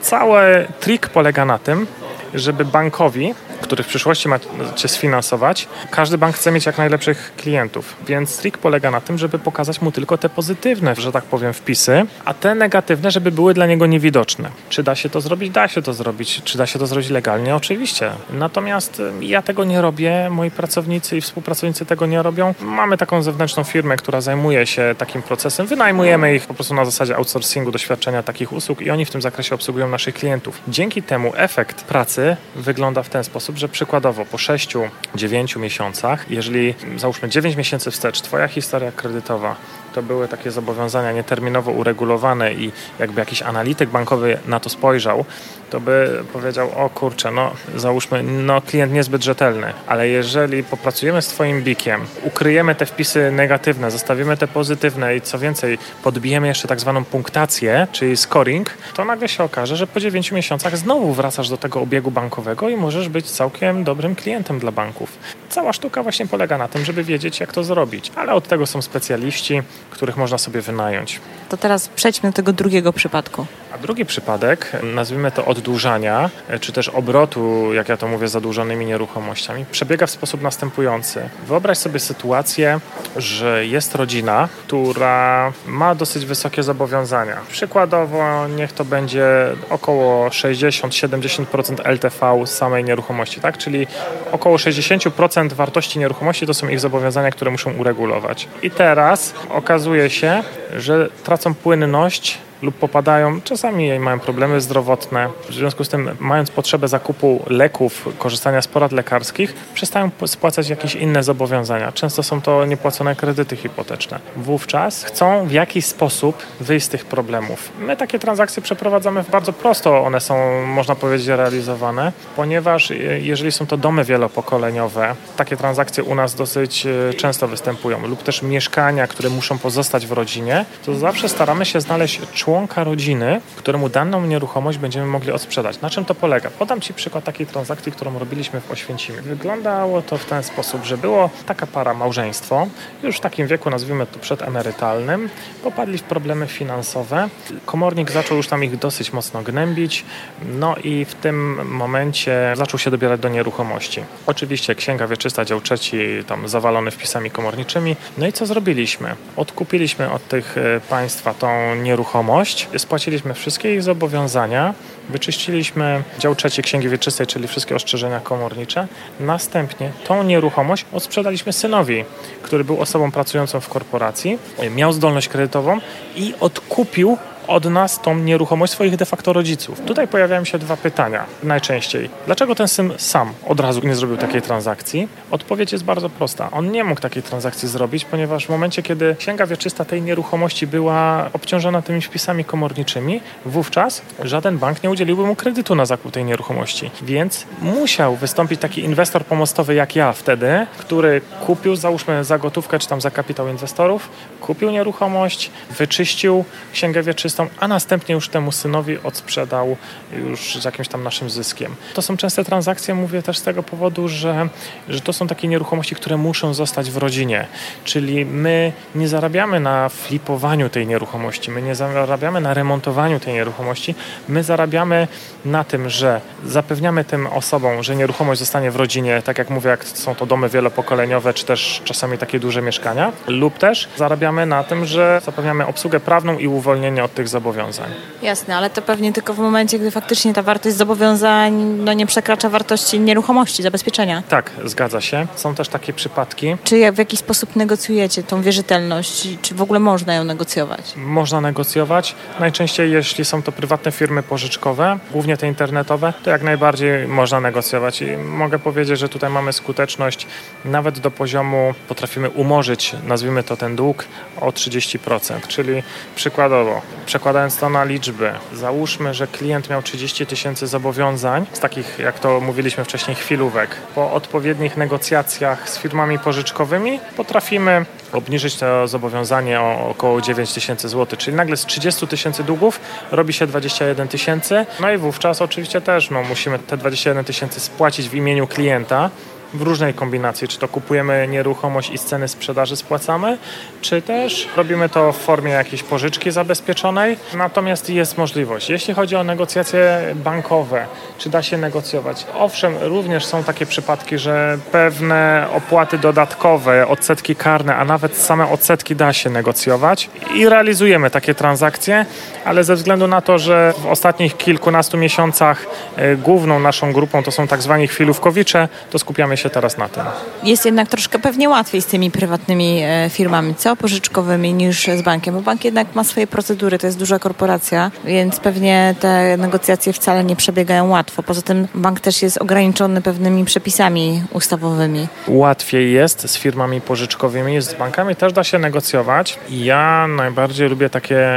cały 0.01 0.67
trik 0.79 1.07
polega 1.07 1.45
na 1.45 1.59
tym, 1.59 1.87
żeby 2.33 2.65
bankowi 2.65 3.33
który 3.61 3.83
w 3.83 3.87
przyszłości 3.87 4.29
macie 4.29 4.87
sfinansować, 4.87 5.67
każdy 5.91 6.17
bank 6.17 6.35
chce 6.35 6.51
mieć 6.51 6.65
jak 6.65 6.77
najlepszych 6.77 7.33
klientów. 7.37 7.95
Więc 8.07 8.37
trik 8.37 8.57
polega 8.57 8.91
na 8.91 9.01
tym, 9.01 9.17
żeby 9.17 9.39
pokazać 9.39 9.81
mu 9.81 9.91
tylko 9.91 10.17
te 10.17 10.29
pozytywne, 10.29 10.95
że 10.95 11.11
tak 11.11 11.23
powiem, 11.23 11.53
wpisy, 11.53 12.05
a 12.25 12.33
te 12.33 12.55
negatywne, 12.55 13.11
żeby 13.11 13.31
były 13.31 13.53
dla 13.53 13.65
niego 13.65 13.85
niewidoczne. 13.85 14.49
Czy 14.69 14.83
da 14.83 14.95
się 14.95 15.09
to 15.09 15.21
zrobić? 15.21 15.49
Da 15.49 15.67
się 15.67 15.81
to 15.81 15.93
zrobić. 15.93 16.41
Czy 16.43 16.57
da 16.57 16.65
się 16.65 16.79
to 16.79 16.87
zrobić 16.87 17.09
legalnie? 17.09 17.55
Oczywiście. 17.55 18.11
Natomiast 18.33 18.99
y, 18.99 19.25
ja 19.25 19.41
tego 19.41 19.63
nie 19.63 19.81
robię, 19.81 20.29
moi 20.29 20.51
pracownicy 20.51 21.17
i 21.17 21.21
współpracownicy 21.21 21.85
tego 21.85 22.05
nie 22.05 22.23
robią. 22.23 22.53
Mamy 22.61 22.97
taką 22.97 23.21
zewnętrzną 23.21 23.63
firmę, 23.63 23.97
która 23.97 24.21
zajmuje 24.21 24.67
się 24.67 24.95
takim 24.97 25.21
procesem. 25.21 25.67
Wynajmujemy 25.67 26.35
ich 26.35 26.45
po 26.45 26.53
prostu 26.53 26.73
na 26.73 26.85
zasadzie 26.85 27.15
outsourcingu, 27.15 27.71
doświadczenia 27.71 28.23
takich 28.23 28.53
usług 28.53 28.81
i 28.81 28.91
oni 28.91 29.05
w 29.05 29.11
tym 29.11 29.21
zakresie 29.21 29.55
obsługują 29.55 29.89
naszych 29.89 30.15
klientów. 30.15 30.61
Dzięki 30.67 31.03
temu 31.03 31.33
efekt 31.35 31.83
pracy 31.83 32.20
wygląda 32.55 33.03
w 33.03 33.09
ten 33.09 33.23
sposób, 33.23 33.57
że 33.57 33.69
przykładowo 33.69 34.25
po 34.25 34.37
6-9 34.37 35.59
miesiącach, 35.59 36.25
jeżeli 36.31 36.73
załóżmy 36.97 37.29
9 37.29 37.55
miesięcy 37.55 37.91
wstecz, 37.91 38.21
Twoja 38.21 38.47
historia 38.47 38.91
kredytowa 38.91 39.55
to 39.93 40.03
były 40.03 40.27
takie 40.27 40.51
zobowiązania 40.51 41.11
nieterminowo 41.11 41.71
uregulowane 41.71 42.53
i 42.53 42.71
jakby 42.99 43.19
jakiś 43.19 43.41
analityk 43.41 43.89
bankowy 43.89 44.37
na 44.47 44.59
to 44.59 44.69
spojrzał, 44.69 45.25
to 45.69 45.79
by 45.79 46.23
powiedział, 46.33 46.71
o 46.75 46.89
kurczę, 46.89 47.31
no 47.31 47.51
załóżmy, 47.75 48.23
no 48.23 48.61
klient 48.61 48.93
niezbyt 48.93 49.23
rzetelny, 49.23 49.73
ale 49.87 50.07
jeżeli 50.07 50.63
popracujemy 50.63 51.21
z 51.21 51.27
Twoim 51.27 51.63
bikiem, 51.63 52.01
ukryjemy 52.23 52.75
te 52.75 52.85
wpisy 52.85 53.31
negatywne, 53.31 53.91
zostawimy 53.91 54.37
te 54.37 54.47
pozytywne 54.47 55.15
i 55.15 55.21
co 55.21 55.39
więcej, 55.39 55.77
podbijemy 56.03 56.47
jeszcze 56.47 56.67
tak 56.67 56.79
zwaną 56.79 57.05
punktację, 57.05 57.87
czyli 57.91 58.17
scoring, 58.17 58.69
to 58.93 59.05
nagle 59.05 59.27
się 59.27 59.43
okaże, 59.43 59.75
że 59.75 59.87
po 59.87 59.99
9 59.99 60.31
miesiącach 60.31 60.77
znowu 60.77 61.13
wracasz 61.13 61.49
do 61.49 61.57
tego 61.57 61.81
obiegu 61.81 62.11
bankowego 62.11 62.69
i 62.69 62.77
możesz 62.77 63.09
być 63.09 63.31
całkiem 63.31 63.83
dobrym 63.83 64.15
klientem 64.15 64.59
dla 64.59 64.71
banków. 64.71 65.17
Cała 65.49 65.73
sztuka 65.73 66.03
właśnie 66.03 66.27
polega 66.27 66.57
na 66.57 66.67
tym, 66.67 66.85
żeby 66.85 67.03
wiedzieć, 67.03 67.39
jak 67.39 67.53
to 67.53 67.63
zrobić, 67.63 68.11
ale 68.15 68.33
od 68.33 68.47
tego 68.47 68.65
są 68.67 68.81
specjaliści, 68.81 69.61
których 69.89 70.17
można 70.17 70.37
sobie 70.37 70.61
wynająć. 70.61 71.19
To 71.49 71.57
teraz 71.57 71.87
przejdźmy 71.87 72.29
do 72.29 72.33
tego 72.33 72.53
drugiego 72.53 72.93
przypadku. 72.93 73.45
Drugi 73.81 74.05
przypadek, 74.05 74.71
nazwijmy 74.83 75.31
to 75.31 75.45
oddłużania, 75.45 76.29
czy 76.59 76.71
też 76.71 76.89
obrotu, 76.89 77.73
jak 77.73 77.89
ja 77.89 77.97
to 77.97 78.07
mówię, 78.07 78.27
zadłużonymi 78.27 78.85
nieruchomościami, 78.85 79.65
przebiega 79.71 80.07
w 80.07 80.11
sposób 80.11 80.41
następujący. 80.41 81.29
Wyobraź 81.47 81.77
sobie 81.77 81.99
sytuację, 81.99 82.79
że 83.17 83.65
jest 83.65 83.95
rodzina, 83.95 84.49
która 84.67 85.53
ma 85.65 85.95
dosyć 85.95 86.25
wysokie 86.25 86.63
zobowiązania. 86.63 87.37
Przykładowo, 87.51 88.47
niech 88.47 88.73
to 88.73 88.85
będzie 88.85 89.25
około 89.69 90.29
60-70% 90.29 91.75
LTV 91.83 92.47
samej 92.47 92.83
nieruchomości, 92.83 93.41
tak? 93.41 93.57
Czyli 93.57 93.87
około 94.31 94.57
60% 94.57 95.53
wartości 95.53 95.99
nieruchomości 95.99 96.47
to 96.47 96.53
są 96.53 96.67
ich 96.67 96.79
zobowiązania, 96.79 97.31
które 97.31 97.51
muszą 97.51 97.73
uregulować. 97.73 98.47
I 98.61 98.71
teraz 98.71 99.33
okazuje 99.49 100.09
się, 100.09 100.43
że 100.75 101.09
tracą 101.23 101.53
płynność 101.53 102.37
lub 102.61 102.75
popadają, 102.75 103.41
czasami 103.41 103.99
mają 103.99 104.19
problemy 104.19 104.61
zdrowotne. 104.61 105.29
W 105.49 105.53
związku 105.53 105.83
z 105.83 105.89
tym, 105.89 106.09
mając 106.19 106.51
potrzebę 106.51 106.87
zakupu 106.87 107.45
leków, 107.47 108.09
korzystania 108.17 108.61
z 108.61 108.67
porad 108.67 108.91
lekarskich, 108.91 109.53
przestają 109.73 110.11
spłacać 110.25 110.69
jakieś 110.69 110.95
inne 110.95 111.23
zobowiązania. 111.23 111.91
Często 111.91 112.23
są 112.23 112.41
to 112.41 112.65
niepłacone 112.65 113.15
kredyty 113.15 113.55
hipoteczne. 113.55 114.19
Wówczas 114.35 115.03
chcą 115.03 115.47
w 115.47 115.51
jakiś 115.51 115.85
sposób 115.85 116.37
wyjść 116.59 116.85
z 116.85 116.89
tych 116.89 117.05
problemów. 117.05 117.71
My 117.79 117.97
takie 117.97 118.19
transakcje 118.19 118.63
przeprowadzamy 118.63 119.23
bardzo 119.31 119.53
prosto. 119.53 120.03
One 120.03 120.19
są, 120.19 120.65
można 120.65 120.95
powiedzieć, 120.95 121.27
realizowane, 121.27 122.11
ponieważ 122.35 122.93
jeżeli 123.21 123.51
są 123.51 123.67
to 123.67 123.77
domy 123.77 124.03
wielopokoleniowe, 124.03 125.15
takie 125.37 125.57
transakcje 125.57 126.03
u 126.03 126.15
nas 126.15 126.35
dosyć 126.35 126.85
e, 126.85 127.13
często 127.13 127.47
występują, 127.47 128.07
lub 128.07 128.23
też 128.23 128.41
mieszkania, 128.41 129.07
które 129.07 129.29
muszą 129.29 129.57
pozostać 129.57 130.07
w 130.07 130.11
rodzinie, 130.11 130.65
to 130.85 130.95
zawsze 130.95 131.29
staramy 131.29 131.65
się 131.65 131.81
znaleźć 131.81 132.21
człowieka, 132.33 132.50
członka 132.51 132.83
rodziny, 132.83 133.41
któremu 133.55 133.89
daną 133.89 134.25
nieruchomość 134.25 134.77
będziemy 134.77 135.05
mogli 135.05 135.31
odsprzedać. 135.31 135.81
Na 135.81 135.89
czym 135.89 136.05
to 136.05 136.15
polega? 136.15 136.49
Podam 136.49 136.81
Ci 136.81 136.93
przykład 136.93 137.23
takiej 137.23 137.47
transakcji, 137.47 137.91
którą 137.91 138.19
robiliśmy 138.19 138.61
w 138.61 138.71
Oświęcimiu. 138.71 139.21
Wyglądało 139.23 140.01
to 140.01 140.17
w 140.17 140.25
ten 140.25 140.43
sposób, 140.43 140.83
że 140.83 140.97
było 140.97 141.29
taka 141.45 141.67
para 141.67 141.93
małżeństwo, 141.93 142.67
już 143.03 143.17
w 143.17 143.19
takim 143.19 143.47
wieku, 143.47 143.69
nazwijmy 143.69 144.05
to 144.05 144.19
przedemerytalnym, 144.19 145.29
popadli 145.63 145.97
w 145.97 146.03
problemy 146.03 146.47
finansowe. 146.47 147.29
Komornik 147.65 148.11
zaczął 148.11 148.37
już 148.37 148.47
tam 148.47 148.63
ich 148.63 148.77
dosyć 148.77 149.13
mocno 149.13 149.41
gnębić, 149.41 150.05
no 150.45 150.75
i 150.83 151.05
w 151.05 151.15
tym 151.15 151.67
momencie 151.69 152.53
zaczął 152.55 152.79
się 152.79 152.91
dobierać 152.91 153.19
do 153.19 153.29
nieruchomości. 153.29 154.03
Oczywiście 154.27 154.75
księga 154.75 155.07
wieczysta, 155.07 155.45
dział 155.45 155.61
trzeci, 155.61 155.97
tam 156.27 156.47
zawalony 156.47 156.91
wpisami 156.91 157.31
komorniczymi. 157.31 157.95
No 158.17 158.27
i 158.27 158.33
co 158.33 158.45
zrobiliśmy? 158.45 159.15
Odkupiliśmy 159.35 160.11
od 160.11 160.27
tych 160.27 160.57
e, 160.57 160.79
państwa 160.89 161.33
tą 161.33 161.75
nieruchomość, 161.75 162.40
spłaciliśmy 162.77 163.33
wszystkie 163.33 163.75
ich 163.75 163.83
zobowiązania, 163.83 164.73
wyczyściliśmy 165.09 166.03
dział 166.19 166.35
trzeci 166.35 166.61
Księgi 166.61 166.89
Wieczystej, 166.89 167.27
czyli 167.27 167.47
wszystkie 167.47 167.75
ostrzeżenia 167.75 168.19
komornicze. 168.19 168.87
Następnie 169.19 169.91
tą 170.07 170.23
nieruchomość 170.23 170.85
odsprzedaliśmy 170.93 171.53
synowi, 171.53 172.05
który 172.41 172.63
był 172.63 172.81
osobą 172.81 173.11
pracującą 173.11 173.59
w 173.59 173.69
korporacji, 173.69 174.39
miał 174.75 174.93
zdolność 174.93 175.27
kredytową 175.27 175.79
i 176.15 176.33
odkupił 176.39 177.17
od 177.47 177.65
nas 177.65 178.01
tą 178.01 178.15
nieruchomość 178.15 178.73
swoich 178.73 178.95
de 178.95 179.05
facto 179.05 179.33
rodziców. 179.33 179.81
Tutaj 179.81 180.07
pojawiają 180.07 180.45
się 180.45 180.59
dwa 180.59 180.77
pytania 180.77 181.25
najczęściej. 181.43 182.09
Dlaczego 182.25 182.55
ten 182.55 182.67
syn 182.67 182.93
sam 182.97 183.33
od 183.47 183.59
razu 183.59 183.81
nie 183.87 183.95
zrobił 183.95 184.17
takiej 184.17 184.41
transakcji? 184.41 185.07
Odpowiedź 185.31 185.71
jest 185.71 185.83
bardzo 185.83 186.09
prosta. 186.09 186.51
On 186.51 186.71
nie 186.71 186.83
mógł 186.83 187.01
takiej 187.01 187.23
transakcji 187.23 187.69
zrobić, 187.69 188.05
ponieważ 188.05 188.45
w 188.45 188.49
momencie, 188.49 188.83
kiedy 188.83 189.15
księga 189.19 189.45
wieczysta 189.45 189.85
tej 189.85 190.01
nieruchomości 190.01 190.67
była 190.67 191.29
obciążona 191.33 191.81
tymi 191.81 192.01
wpisami 192.01 192.45
komorniczymi, 192.45 193.21
wówczas 193.45 194.01
żaden 194.23 194.57
bank 194.57 194.83
nie 194.83 194.89
udzieliłby 194.89 195.25
mu 195.25 195.35
kredytu 195.35 195.75
na 195.75 195.85
zakup 195.85 196.11
tej 196.11 196.25
nieruchomości. 196.25 196.91
Więc 197.01 197.45
musiał 197.61 198.15
wystąpić 198.15 198.61
taki 198.61 198.81
inwestor 198.81 199.25
pomostowy 199.25 199.75
jak 199.75 199.95
ja 199.95 200.13
wtedy, 200.13 200.67
który 200.77 201.21
kupił, 201.45 201.75
załóżmy 201.75 202.23
za 202.23 202.37
gotówkę 202.37 202.79
czy 202.79 202.87
tam 202.87 203.01
za 203.01 203.11
kapitał 203.11 203.47
inwestorów, 203.47 204.09
kupił 204.41 204.71
nieruchomość, 204.71 205.51
wyczyścił 205.77 206.45
księgę 206.73 207.03
wieczystą, 207.03 207.30
a 207.59 207.67
następnie 207.67 208.15
już 208.15 208.29
temu 208.29 208.51
synowi 208.51 208.97
odsprzedał 209.03 209.77
już 210.11 210.55
z 210.55 210.65
jakimś 210.65 210.87
tam 210.87 211.03
naszym 211.03 211.29
zyskiem. 211.29 211.75
To 211.93 212.01
są 212.01 212.17
częste 212.17 212.43
transakcje, 212.43 212.93
mówię 212.93 213.21
też 213.21 213.37
z 213.37 213.41
tego 213.41 213.63
powodu, 213.63 214.07
że, 214.07 214.49
że 214.89 215.01
to 215.01 215.13
są 215.13 215.27
takie 215.27 215.47
nieruchomości, 215.47 215.95
które 215.95 216.17
muszą 216.17 216.53
zostać 216.53 216.91
w 216.91 216.97
rodzinie. 216.97 217.47
Czyli 217.83 218.25
my 218.25 218.71
nie 218.95 219.07
zarabiamy 219.07 219.59
na 219.59 219.89
flipowaniu 219.89 220.69
tej 220.69 220.87
nieruchomości, 220.87 221.51
my 221.51 221.61
nie 221.61 221.75
zarabiamy 221.75 222.41
na 222.41 222.53
remontowaniu 222.53 223.19
tej 223.19 223.33
nieruchomości, 223.33 223.95
my 224.29 224.43
zarabiamy 224.43 225.07
na 225.45 225.63
tym, 225.63 225.89
że 225.89 226.21
zapewniamy 226.45 227.03
tym 227.03 227.27
osobom, 227.27 227.83
że 227.83 227.95
nieruchomość 227.95 228.39
zostanie 228.39 228.71
w 228.71 228.75
rodzinie, 228.75 229.21
tak 229.21 229.37
jak 229.37 229.49
mówię, 229.49 229.69
jak 229.69 229.85
są 229.85 230.15
to 230.15 230.25
domy 230.25 230.49
wielopokoleniowe, 230.49 231.33
czy 231.33 231.45
też 231.45 231.81
czasami 231.85 232.17
takie 232.17 232.39
duże 232.39 232.61
mieszkania, 232.61 233.11
lub 233.27 233.57
też 233.57 233.89
zarabiamy 233.97 234.45
na 234.45 234.63
tym, 234.63 234.85
że 234.85 235.21
zapewniamy 235.25 235.67
obsługę 235.67 235.99
prawną 235.99 236.37
i 236.37 236.47
uwolnienie 236.47 237.03
od 237.03 237.13
tych 237.13 237.20
zobowiązań. 237.29 237.91
Jasne, 238.21 238.55
ale 238.57 238.69
to 238.69 238.81
pewnie 238.81 239.13
tylko 239.13 239.33
w 239.33 239.39
momencie, 239.39 239.79
gdy 239.79 239.91
faktycznie 239.91 240.33
ta 240.33 240.41
wartość 240.41 240.75
zobowiązań 240.75 241.53
no, 241.63 241.93
nie 241.93 242.05
przekracza 242.05 242.49
wartości 242.49 242.99
nieruchomości, 242.99 243.63
zabezpieczenia. 243.63 244.23
Tak, 244.29 244.51
zgadza 244.65 245.01
się. 245.01 245.27
Są 245.35 245.55
też 245.55 245.69
takie 245.69 245.93
przypadki. 245.93 246.55
Czy 246.63 246.91
w 246.91 246.97
jakiś 246.97 247.19
sposób 247.19 247.55
negocjujecie 247.55 248.23
tą 248.23 248.41
wierzytelność? 248.41 249.27
Czy 249.41 249.55
w 249.55 249.61
ogóle 249.61 249.79
można 249.79 250.13
ją 250.13 250.23
negocjować? 250.23 250.93
Można 250.95 251.41
negocjować. 251.41 252.15
Najczęściej, 252.39 252.91
jeśli 252.91 253.25
są 253.25 253.43
to 253.43 253.51
prywatne 253.51 253.91
firmy 253.91 254.23
pożyczkowe, 254.23 254.99
głównie 255.11 255.37
te 255.37 255.47
internetowe, 255.47 256.13
to 256.23 256.29
jak 256.29 256.43
najbardziej 256.43 257.07
można 257.07 257.39
negocjować. 257.39 258.01
I 258.01 258.17
mogę 258.17 258.59
powiedzieć, 258.59 258.99
że 258.99 259.09
tutaj 259.09 259.29
mamy 259.29 259.53
skuteczność 259.53 260.27
nawet 260.65 260.99
do 260.99 261.11
poziomu, 261.11 261.73
potrafimy 261.87 262.29
umorzyć, 262.29 262.95
nazwijmy 263.07 263.43
to 263.43 263.57
ten 263.57 263.75
dług, 263.75 264.05
o 264.41 264.49
30%. 264.49 265.47
Czyli 265.47 265.83
przykładowo 266.15 266.81
Przekładając 267.11 267.57
to 267.57 267.69
na 267.69 267.83
liczby, 267.83 268.31
załóżmy, 268.53 269.13
że 269.13 269.27
klient 269.27 269.69
miał 269.69 269.81
30 269.81 270.25
tysięcy 270.25 270.67
zobowiązań, 270.67 271.45
z 271.53 271.59
takich, 271.59 271.99
jak 271.99 272.19
to 272.19 272.39
mówiliśmy 272.39 272.83
wcześniej, 272.85 273.15
chwilówek. 273.15 273.75
Po 273.95 274.13
odpowiednich 274.13 274.77
negocjacjach 274.77 275.69
z 275.69 275.77
firmami 275.77 276.19
pożyczkowymi 276.19 276.99
potrafimy 277.17 277.85
obniżyć 278.13 278.55
to 278.55 278.87
zobowiązanie 278.87 279.61
o 279.61 279.89
około 279.89 280.21
9 280.21 280.53
tysięcy 280.53 280.89
złotych, 280.89 281.19
czyli 281.19 281.37
nagle 281.37 281.57
z 281.57 281.65
30 281.65 282.07
tysięcy 282.07 282.43
długów 282.43 282.79
robi 283.11 283.33
się 283.33 283.47
21 283.47 284.07
tysięcy. 284.07 284.65
No 284.79 284.91
i 284.91 284.97
wówczas 284.97 285.41
oczywiście 285.41 285.81
też 285.81 286.09
no, 286.09 286.23
musimy 286.23 286.59
te 286.59 286.77
21 286.77 287.25
tysięcy 287.25 287.59
spłacić 287.59 288.09
w 288.09 288.15
imieniu 288.15 288.47
klienta 288.47 289.09
w 289.53 289.61
różnej 289.61 289.93
kombinacji, 289.93 290.47
czy 290.47 290.59
to 290.59 290.67
kupujemy 290.67 291.27
nieruchomość 291.27 291.89
i 291.89 291.97
z 291.97 292.05
ceny 292.05 292.27
sprzedaży 292.27 292.75
spłacamy, 292.75 293.37
czy 293.81 294.01
też 294.01 294.49
robimy 294.57 294.89
to 294.89 295.11
w 295.11 295.17
formie 295.17 295.51
jakiejś 295.51 295.83
pożyczki 295.83 296.31
zabezpieczonej. 296.31 297.17
Natomiast 297.33 297.89
jest 297.89 298.17
możliwość. 298.17 298.69
Jeśli 298.69 298.93
chodzi 298.93 299.15
o 299.15 299.23
negocjacje 299.23 299.99
bankowe, 300.15 300.85
czy 301.17 301.29
da 301.29 301.41
się 301.41 301.57
negocjować? 301.57 302.25
Owszem, 302.33 302.75
również 302.81 303.25
są 303.25 303.43
takie 303.43 303.65
przypadki, 303.65 304.17
że 304.17 304.57
pewne 304.71 305.47
opłaty 305.53 305.97
dodatkowe, 305.97 306.87
odsetki 306.87 307.35
karne, 307.35 307.75
a 307.75 307.85
nawet 307.85 308.17
same 308.17 308.49
odsetki 308.49 308.95
da 308.95 309.13
się 309.13 309.29
negocjować 309.29 310.09
i 310.35 310.49
realizujemy 310.49 311.09
takie 311.09 311.35
transakcje, 311.35 312.05
ale 312.45 312.63
ze 312.63 312.75
względu 312.75 313.07
na 313.07 313.21
to, 313.21 313.37
że 313.39 313.73
w 313.77 313.85
ostatnich 313.85 314.37
kilkunastu 314.37 314.97
miesiącach 314.97 315.65
e, 315.95 316.15
główną 316.15 316.59
naszą 316.59 316.93
grupą 316.93 317.23
to 317.23 317.31
są 317.31 317.47
tak 317.47 317.61
zwani 317.61 317.87
chwilówkowicze, 317.87 318.67
to 318.91 318.99
skupiamy 318.99 319.37
się 319.37 319.49
teraz 319.49 319.77
na 319.77 319.89
tym. 319.89 320.03
Jest 320.43 320.65
jednak 320.65 320.89
troszkę 320.89 321.19
pewnie 321.19 321.49
łatwiej 321.49 321.81
z 321.81 321.85
tymi 321.85 322.11
prywatnymi 322.11 322.81
e, 322.83 323.09
firmami, 323.09 323.55
co? 323.55 323.70
Pożyczkowymi 323.75 324.53
niż 324.53 324.87
z 324.87 325.01
bankiem, 325.01 325.35
bo 325.35 325.41
bank 325.41 325.65
jednak 325.65 325.95
ma 325.95 326.03
swoje 326.03 326.27
procedury, 326.27 326.79
to 326.79 326.87
jest 326.87 326.99
duża 326.99 327.19
korporacja, 327.19 327.91
więc 328.05 328.39
pewnie 328.39 328.95
te 328.99 329.37
negocjacje 329.37 329.93
wcale 329.93 330.23
nie 330.23 330.35
przebiegają 330.35 330.89
łatwo. 330.89 331.23
Poza 331.23 331.41
tym 331.41 331.67
bank 331.75 331.99
też 331.99 332.21
jest 332.21 332.37
ograniczony 332.37 333.01
pewnymi 333.01 333.45
przepisami 333.45 334.23
ustawowymi. 334.33 335.07
Łatwiej 335.27 335.93
jest 335.93 336.29
z 336.29 336.37
firmami 336.37 336.81
pożyczkowymi, 336.81 337.61
z 337.61 337.73
bankami 337.73 338.15
też 338.15 338.33
da 338.33 338.43
się 338.43 338.59
negocjować. 338.59 339.39
Ja 339.49 340.07
najbardziej 340.07 340.69
lubię 340.69 340.89
takie, 340.89 341.27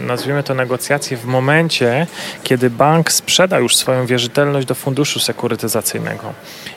nazwijmy 0.00 0.42
to 0.42 0.54
negocjacje 0.54 1.16
w 1.16 1.24
momencie, 1.24 2.06
kiedy 2.42 2.70
bank 2.70 3.12
sprzeda 3.12 3.58
już 3.58 3.76
swoją 3.76 4.06
wierzytelność 4.06 4.66
do 4.66 4.74
funduszu 4.74 5.20
sekurytyzacyjnego. 5.20 6.32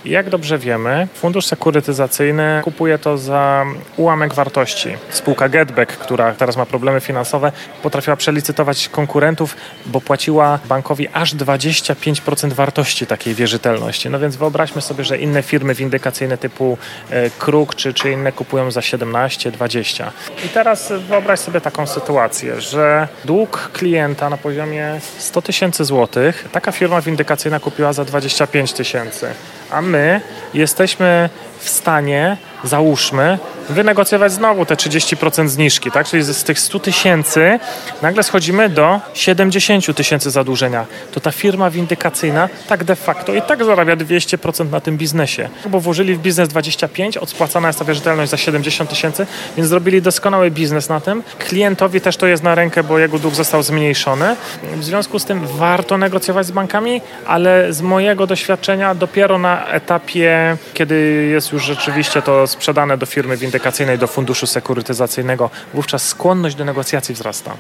I 0.05 0.09
jak 0.09 0.29
dobrze 0.29 0.57
wiemy, 0.57 1.07
fundusz 1.13 1.45
sekurytyzacyjny 1.45 2.61
kupuje 2.63 2.97
to 2.97 3.17
za 3.17 3.65
ułamek 3.97 4.33
wartości. 4.33 4.97
Spółka 5.09 5.49
Getback, 5.49 5.97
która 5.97 6.33
teraz 6.33 6.57
ma 6.57 6.65
problemy 6.65 7.01
finansowe, 7.01 7.51
potrafiła 7.83 8.15
przelicytować 8.15 8.89
konkurentów, 8.89 9.55
bo 9.85 10.01
płaciła 10.01 10.59
bankowi 10.65 11.07
aż 11.13 11.35
25% 11.35 12.53
wartości 12.53 13.07
takiej 13.07 13.35
wierzytelności. 13.35 14.09
No 14.09 14.19
więc 14.19 14.35
wyobraźmy 14.35 14.81
sobie, 14.81 15.03
że 15.03 15.17
inne 15.17 15.43
firmy 15.43 15.75
windykacyjne 15.75 16.37
typu 16.37 16.77
e, 17.09 17.29
Kruk 17.29 17.75
czy, 17.75 17.93
czy 17.93 18.11
inne 18.11 18.31
kupują 18.31 18.71
za 18.71 18.81
17, 18.81 19.51
20. 19.51 20.11
I 20.45 20.49
teraz 20.49 20.93
wyobraź 21.09 21.39
sobie 21.39 21.61
taką 21.61 21.87
sytuację, 21.87 22.61
że 22.61 23.07
dług 23.25 23.69
klienta 23.73 24.29
na 24.29 24.37
poziomie 24.37 24.99
100 25.17 25.41
tysięcy 25.41 25.85
złotych 25.85 26.45
taka 26.51 26.71
firma 26.71 27.01
windykacyjna 27.01 27.59
kupiła 27.59 27.93
za 27.93 28.05
25 28.05 28.73
tysięcy, 28.73 29.27
a 29.71 29.81
my 29.81 30.21
jesteśmy 30.53 31.29
w 31.59 31.69
stanie, 31.69 32.37
załóżmy, 32.63 33.37
wynegocjować 33.69 34.31
znowu 34.31 34.65
te 34.65 34.75
30% 34.75 35.47
zniżki, 35.47 35.91
tak? 35.91 36.07
Czyli 36.07 36.23
z 36.23 36.43
tych 36.43 36.59
100 36.59 36.79
tysięcy 36.79 37.59
nagle 38.01 38.23
schodzimy 38.23 38.69
do 38.69 38.99
70 39.13 39.95
tysięcy 39.95 40.31
zadłużenia. 40.31 40.85
To 41.11 41.19
ta 41.19 41.31
firma 41.31 41.69
windykacyjna 41.69 42.49
tak 42.67 42.83
de 42.83 42.95
facto 42.95 43.33
i 43.33 43.41
tak 43.41 43.65
zarabia 43.65 43.95
200% 43.95 44.71
na 44.71 44.79
tym 44.79 44.97
biznesie, 44.97 45.49
bo 45.69 45.79
włożyli 45.79 46.15
w 46.15 46.19
biznes 46.19 46.49
25, 46.49 47.17
odspłacana 47.17 47.67
jest 47.67 47.79
ta 47.79 47.85
wierzytelność 47.85 48.31
za 48.31 48.37
70 48.37 48.89
tysięcy, 48.89 49.27
więc 49.57 49.69
zrobili 49.69 50.01
doskonały 50.01 50.51
biznes 50.51 50.89
na 50.89 51.01
tym. 51.01 51.23
Klientowi 51.39 52.01
też 52.01 52.17
to 52.17 52.27
jest 52.27 52.43
na 52.43 52.55
rękę, 52.55 52.83
bo 52.83 52.99
jego 52.99 53.19
dług 53.19 53.35
został 53.35 53.63
zmniejszony. 53.63 54.35
W 54.75 54.83
związku 54.83 55.19
z 55.19 55.25
tym 55.25 55.47
warto 55.47 55.97
negocjować 55.97 56.47
z 56.47 56.51
bankami, 56.51 57.01
ale 57.25 57.73
z 57.73 57.81
mojego 57.81 58.27
doświadczenia 58.27 58.95
dopiero 58.95 59.39
na 59.39 59.67
etapie, 59.67 60.57
kiedy 60.73 61.27
jest 61.31 61.51
już 61.51 61.54
rzeczywiście 61.59 62.21
to 62.21 62.47
sprzedane 62.47 62.97
do 62.97 63.05
firmy 63.05 63.37
windykacyjnej, 63.37 63.97
do 63.97 64.07
funduszu 64.07 64.47
sekurytyzacyjnego, 64.47 65.49
wówczas 65.73 66.07
skłonność 66.07 66.55
do 66.55 66.65
negocjacji 66.65 67.15
wzrasta. 67.15 67.53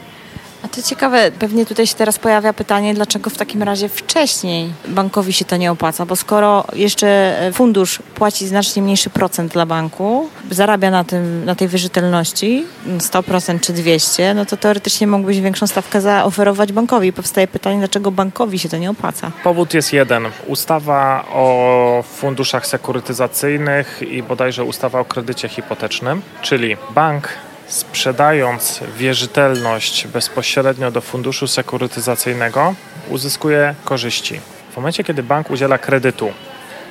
A 0.65 0.67
to 0.67 0.81
ciekawe, 0.81 1.31
pewnie 1.39 1.65
tutaj 1.65 1.87
się 1.87 1.95
teraz 1.95 2.19
pojawia 2.19 2.53
pytanie, 2.53 2.93
dlaczego 2.93 3.29
w 3.29 3.37
takim 3.37 3.63
razie 3.63 3.89
wcześniej 3.89 4.73
bankowi 4.87 5.33
się 5.33 5.45
to 5.45 5.57
nie 5.57 5.71
opłaca, 5.71 6.05
bo 6.05 6.15
skoro 6.15 6.65
jeszcze 6.73 7.35
fundusz 7.53 7.99
płaci 8.15 8.47
znacznie 8.47 8.81
mniejszy 8.81 9.09
procent 9.09 9.53
dla 9.53 9.65
banku, 9.65 10.29
zarabia 10.51 10.91
na, 10.91 11.03
tym, 11.03 11.45
na 11.45 11.55
tej 11.55 11.67
wierzytelności 11.67 12.65
100% 12.97 13.59
czy 13.59 13.73
200, 13.73 14.33
no 14.33 14.45
to 14.45 14.57
teoretycznie 14.57 15.07
mógłbyś 15.07 15.39
większą 15.39 15.67
stawkę 15.67 16.01
zaoferować 16.01 16.73
bankowi. 16.73 17.13
Powstaje 17.13 17.47
pytanie, 17.47 17.79
dlaczego 17.79 18.11
bankowi 18.11 18.59
się 18.59 18.69
to 18.69 18.77
nie 18.77 18.89
opłaca? 18.89 19.31
Powód 19.43 19.73
jest 19.73 19.93
jeden. 19.93 20.27
Ustawa 20.47 21.25
o 21.33 22.03
funduszach 22.17 22.67
sekurytyzacyjnych 22.67 24.01
i 24.11 24.23
bodajże 24.23 24.63
ustawa 24.63 24.99
o 24.99 25.05
kredycie 25.05 25.49
hipotecznym, 25.49 26.21
czyli 26.41 26.77
bank 26.95 27.29
sprzedając 27.67 28.79
wierzytelność 28.97 30.07
bezpośrednio 30.07 30.91
do 30.91 31.01
funduszu 31.01 31.47
sekurytyzacyjnego, 31.47 32.75
uzyskuje 33.09 33.75
korzyści. 33.85 34.39
W 34.71 34.77
momencie, 34.77 35.03
kiedy 35.03 35.23
bank 35.23 35.51
udziela 35.51 35.77
kredytu 35.77 36.31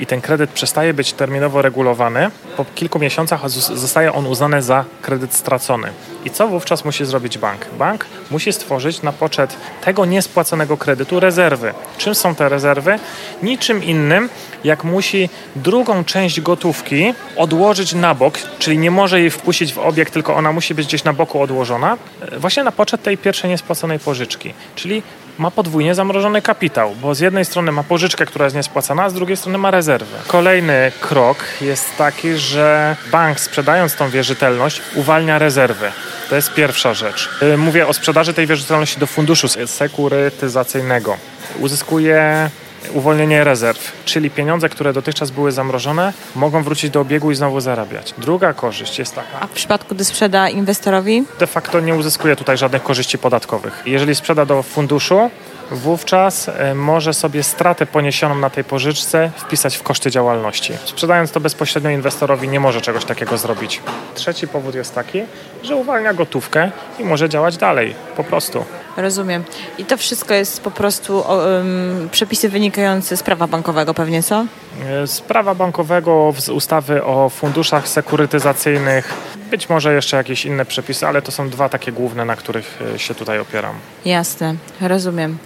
i 0.01 0.07
ten 0.07 0.21
kredyt 0.21 0.51
przestaje 0.51 0.95
być 0.95 1.13
terminowo 1.13 1.63
regulowany, 1.63 2.31
po 2.57 2.65
kilku 2.75 2.99
miesiącach 2.99 3.51
zostaje 3.51 4.13
on 4.13 4.27
uznany 4.27 4.63
za 4.63 4.85
kredyt 5.03 5.35
stracony. 5.35 5.89
I 6.25 6.31
co 6.31 6.49
wówczas 6.49 6.85
musi 6.85 7.05
zrobić 7.05 7.39
bank? 7.39 7.67
Bank 7.79 8.07
musi 8.31 8.53
stworzyć 8.53 9.03
na 9.03 9.13
poczet 9.13 9.57
tego 9.85 10.05
niespłaconego 10.05 10.77
kredytu 10.77 11.21
rezerwy. 11.21 11.75
Czym 11.99 12.15
są 12.15 12.35
te 12.35 12.49
rezerwy? 12.49 12.99
Niczym 13.43 13.85
innym, 13.85 14.29
jak 14.65 14.85
musi 14.85 15.29
drugą 15.57 16.05
część 16.05 16.41
gotówki 16.41 17.15
odłożyć 17.37 17.95
na 17.95 18.15
bok, 18.15 18.39
czyli 18.59 18.79
nie 18.79 18.91
może 18.91 19.21
jej 19.21 19.31
wpuścić 19.31 19.73
w 19.73 19.79
obiekt, 19.79 20.13
tylko 20.13 20.35
ona 20.35 20.53
musi 20.53 20.75
być 20.75 20.87
gdzieś 20.87 21.05
na 21.05 21.13
boku 21.13 21.43
odłożona, 21.43 21.97
e, 22.21 22.39
właśnie 22.39 22.65
na 22.65 22.73
poczet 22.73 23.03
tej 23.03 23.19
pierwszej 23.19 23.51
niespłaconej 23.51 23.99
pożyczki. 23.99 24.55
Czyli 24.75 25.03
ma 25.39 25.51
podwójnie 25.51 25.95
zamrożony 25.95 26.43
kapitał, 26.43 26.95
bo 27.03 27.15
z 27.15 27.21
jednej 27.21 27.45
strony 27.45 27.73
ma 27.73 27.83
pożyczkę, 27.83 28.27
która 28.27 28.45
jest 28.45 28.57
niespłacana, 28.57 29.05
a 29.05 29.11
z 29.11 29.15
drugiej 29.15 29.37
strony 29.37 29.59
ma 29.59 29.71
rezerwę. 29.71 30.17
Kolejny 30.27 30.93
krok 31.01 31.45
jest 31.61 31.97
taki, 31.99 32.35
że 32.35 32.97
bank 33.13 33.41
sprzedając 33.41 33.97
tą 33.97 34.11
wierzytelność 34.11 34.83
uwalnia 34.95 35.39
rezerwy. 35.39 35.93
To 36.31 36.37
jest 36.37 36.55
pierwsza 36.55 36.95
rzecz. 36.95 37.31
Y, 37.43 37.57
mówię 37.57 37.87
o 37.87 37.93
sprzedaży 37.93 38.35
tej 38.35 38.47
wierzytelności 38.47 39.01
do 39.01 39.07
funduszu 39.07 39.49
sekurytyzacyjnego. 39.67 41.17
Uzyskuje 41.61 42.51
uwolnienie 42.93 43.45
rezerw, 43.45 43.93
czyli 44.05 44.31
pieniądze, 44.31 44.69
które 44.69 44.93
dotychczas 44.93 45.31
były 45.31 45.53
zamrożone, 45.53 46.13
mogą 46.37 46.63
wrócić 46.63 46.91
do 46.91 47.01
obiegu 47.01 47.31
i 47.31 47.35
znowu 47.35 47.61
zarabiać. 47.61 48.15
Druga 48.19 48.53
korzyść 48.53 48.99
jest 48.99 49.15
taka. 49.15 49.41
A 49.41 49.47
w 49.47 49.51
przypadku, 49.51 49.95
gdy 49.95 50.05
sprzeda 50.05 50.49
inwestorowi? 50.49 51.25
De 51.39 51.47
facto 51.47 51.81
nie 51.81 51.95
uzyskuje 51.95 52.37
tutaj 52.37 52.59
żadnych 52.59 52.83
korzyści 52.83 53.19
podatkowych. 53.19 53.83
Jeżeli 53.87 54.15
sprzeda 54.15 54.47
do 54.47 54.63
funduszu, 54.63 55.31
wówczas 55.71 56.49
e, 56.49 56.75
może 56.75 57.15
sobie 57.15 57.43
stratę 57.43 57.87
poniesioną 57.87 58.35
na 58.35 58.51
tej 58.51 58.65
pożyczce 58.65 59.31
wpisać 59.37 59.77
w 59.77 59.83
koszty 59.83 60.11
działalności. 60.11 60.73
Sprzedając 60.85 61.31
to 61.31 61.41
bezpośrednio 61.41 61.91
inwestorowi 61.91 62.49
nie 62.49 62.61
może 62.61 62.81
czegoś 62.81 63.05
takiego 63.05 63.39
zrobić. 63.39 63.81
Trzeci 64.15 64.49
powód 64.49 64.75
jest 64.75 64.95
taki, 64.95 65.23
że 65.63 65.77
uwalnia 65.77 66.15
gotówkę 66.15 66.71
i 66.99 67.05
może 67.05 67.29
działać 67.29 67.57
dalej, 67.57 67.95
po 68.17 68.25
prostu. 68.25 68.65
Rozumiem. 68.97 69.45
I 69.79 69.85
to 69.85 69.97
wszystko 69.97 70.35
jest 70.35 70.63
po 70.63 70.71
prostu 70.71 71.19
um, 71.19 72.09
przepisy 72.13 72.49
wynikające 72.49 73.17
z 73.17 73.23
prawa 73.23 73.47
bankowego 73.47 73.95
pewnie, 73.95 74.23
co? 74.23 74.47
E, 74.87 75.07
z 75.07 75.21
prawa 75.21 75.55
bankowego, 75.55 76.35
z 76.39 76.49
ustawy 76.49 77.05
o 77.05 77.29
funduszach 77.29 77.89
sekurytyzacyjnych, 77.89 79.15
być 79.51 79.69
może 79.69 79.95
jeszcze 79.95 80.17
jakieś 80.17 80.45
inne 80.47 80.65
przepisy, 80.65 81.07
ale 81.07 81.23
to 81.23 81.33
są 81.33 81.49
dwa 81.51 81.69
takie 81.69 81.93
główne, 81.93 82.25
na 82.25 82.37
których 82.37 82.79
e, 82.95 82.99
się 82.99 83.15
tutaj 83.15 83.39
opieram. 83.39 83.75
Jasne, 84.05 84.55
rozumiem. 84.81 85.39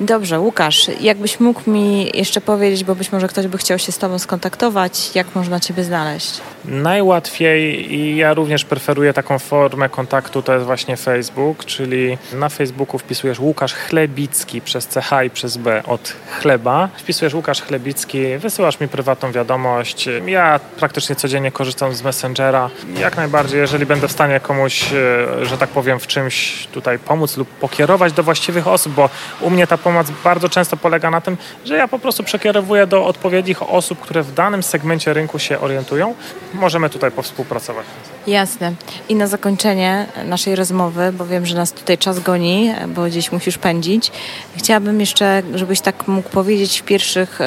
Dobrze, 0.00 0.40
Łukasz, 0.40 0.90
jakbyś 1.00 1.40
mógł 1.40 1.70
mi 1.70 2.10
jeszcze 2.14 2.40
powiedzieć, 2.40 2.84
bo 2.84 2.94
być 2.94 3.12
może 3.12 3.28
ktoś 3.28 3.46
by 3.46 3.58
chciał 3.58 3.78
się 3.78 3.92
z 3.92 3.98
Tobą 3.98 4.18
skontaktować, 4.18 5.10
jak 5.14 5.34
można 5.34 5.60
Ciebie 5.60 5.84
znaleźć? 5.84 6.40
Najłatwiej 6.64 7.94
i 7.94 8.16
ja 8.16 8.34
również 8.34 8.64
preferuję 8.64 9.12
taką 9.12 9.38
formę 9.38 9.88
kontaktu, 9.88 10.42
to 10.42 10.54
jest 10.54 10.66
właśnie 10.66 10.96
Facebook, 10.96 11.64
czyli 11.64 12.18
na 12.32 12.48
Facebooku 12.48 12.98
wpisujesz 12.98 13.40
Łukasz 13.40 13.74
Chlebicki 13.74 14.60
przez 14.60 14.86
CH 14.86 15.24
i 15.26 15.30
przez 15.30 15.56
B 15.56 15.82
od 15.86 16.12
chleba. 16.40 16.88
Wpisujesz 16.96 17.34
Łukasz 17.34 17.62
Chlebicki, 17.62 18.38
wysyłasz 18.38 18.80
mi 18.80 18.88
prywatną 18.88 19.32
wiadomość. 19.32 20.08
Ja 20.26 20.60
praktycznie 20.76 21.16
codziennie 21.16 21.52
korzystam 21.52 21.94
z 21.94 22.02
Messengera. 22.02 22.70
Jak 23.00 23.16
najbardziej, 23.16 23.60
jeżeli 23.60 23.86
będę 23.86 24.08
w 24.08 24.12
stanie 24.12 24.40
komuś, 24.40 24.92
e, 24.92 25.46
że 25.46 25.58
tak 25.58 25.68
powiem, 25.68 26.00
w 26.00 26.06
czymś 26.06 26.66
tutaj 26.72 26.98
pomóc 26.98 27.36
lub 27.36 27.48
pokierować 27.48 28.12
do 28.12 28.22
właściwych 28.22 28.68
osób, 28.68 28.92
bo 28.92 29.10
u 29.40 29.50
mnie 29.50 29.66
ta 29.66 29.78
pomoc 29.88 30.06
bardzo 30.24 30.48
często 30.48 30.76
polega 30.76 31.10
na 31.10 31.20
tym, 31.20 31.36
że 31.64 31.76
ja 31.76 31.88
po 31.88 31.98
prostu 31.98 32.22
przekierowuję 32.22 32.86
do 32.86 33.06
odpowiednich 33.06 33.62
osób, 33.62 34.00
które 34.00 34.22
w 34.22 34.34
danym 34.34 34.62
segmencie 34.62 35.12
rynku 35.12 35.38
się 35.38 35.60
orientują. 35.60 36.14
Możemy 36.54 36.90
tutaj 36.90 37.10
powspółpracować. 37.10 37.86
Jasne. 38.26 38.72
I 39.08 39.14
na 39.14 39.26
zakończenie 39.26 40.06
naszej 40.24 40.56
rozmowy, 40.56 41.12
bo 41.12 41.26
wiem, 41.26 41.46
że 41.46 41.56
nas 41.56 41.72
tutaj 41.72 41.98
czas 41.98 42.20
goni, 42.20 42.72
bo 42.88 43.04
gdzieś 43.04 43.32
musisz 43.32 43.58
pędzić, 43.58 44.12
chciałabym 44.56 45.00
jeszcze, 45.00 45.42
żebyś 45.54 45.80
tak 45.80 46.08
mógł 46.08 46.28
powiedzieć 46.28 46.80
w 46.80 46.84
pierwszych, 46.84 47.38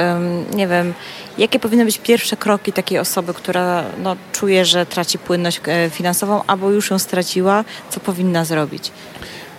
nie 0.54 0.67
wiem, 0.67 0.93
jakie 1.38 1.60
powinny 1.60 1.86
być 1.86 1.97
pierwsze 1.97 2.38
kroki 2.38 2.73
takiej 2.73 2.99
osoby, 2.99 3.34
która 3.34 3.84
no, 4.04 4.15
czuje, 4.32 4.65
że 4.65 4.86
traci 4.86 5.19
płynność 5.19 5.62
e, 5.67 5.89
finansową 5.89 6.41
albo 6.47 6.69
już 6.69 6.89
ją 6.89 6.99
straciła, 6.99 7.63
co 7.89 7.99
powinna 7.99 8.45
zrobić? 8.45 8.91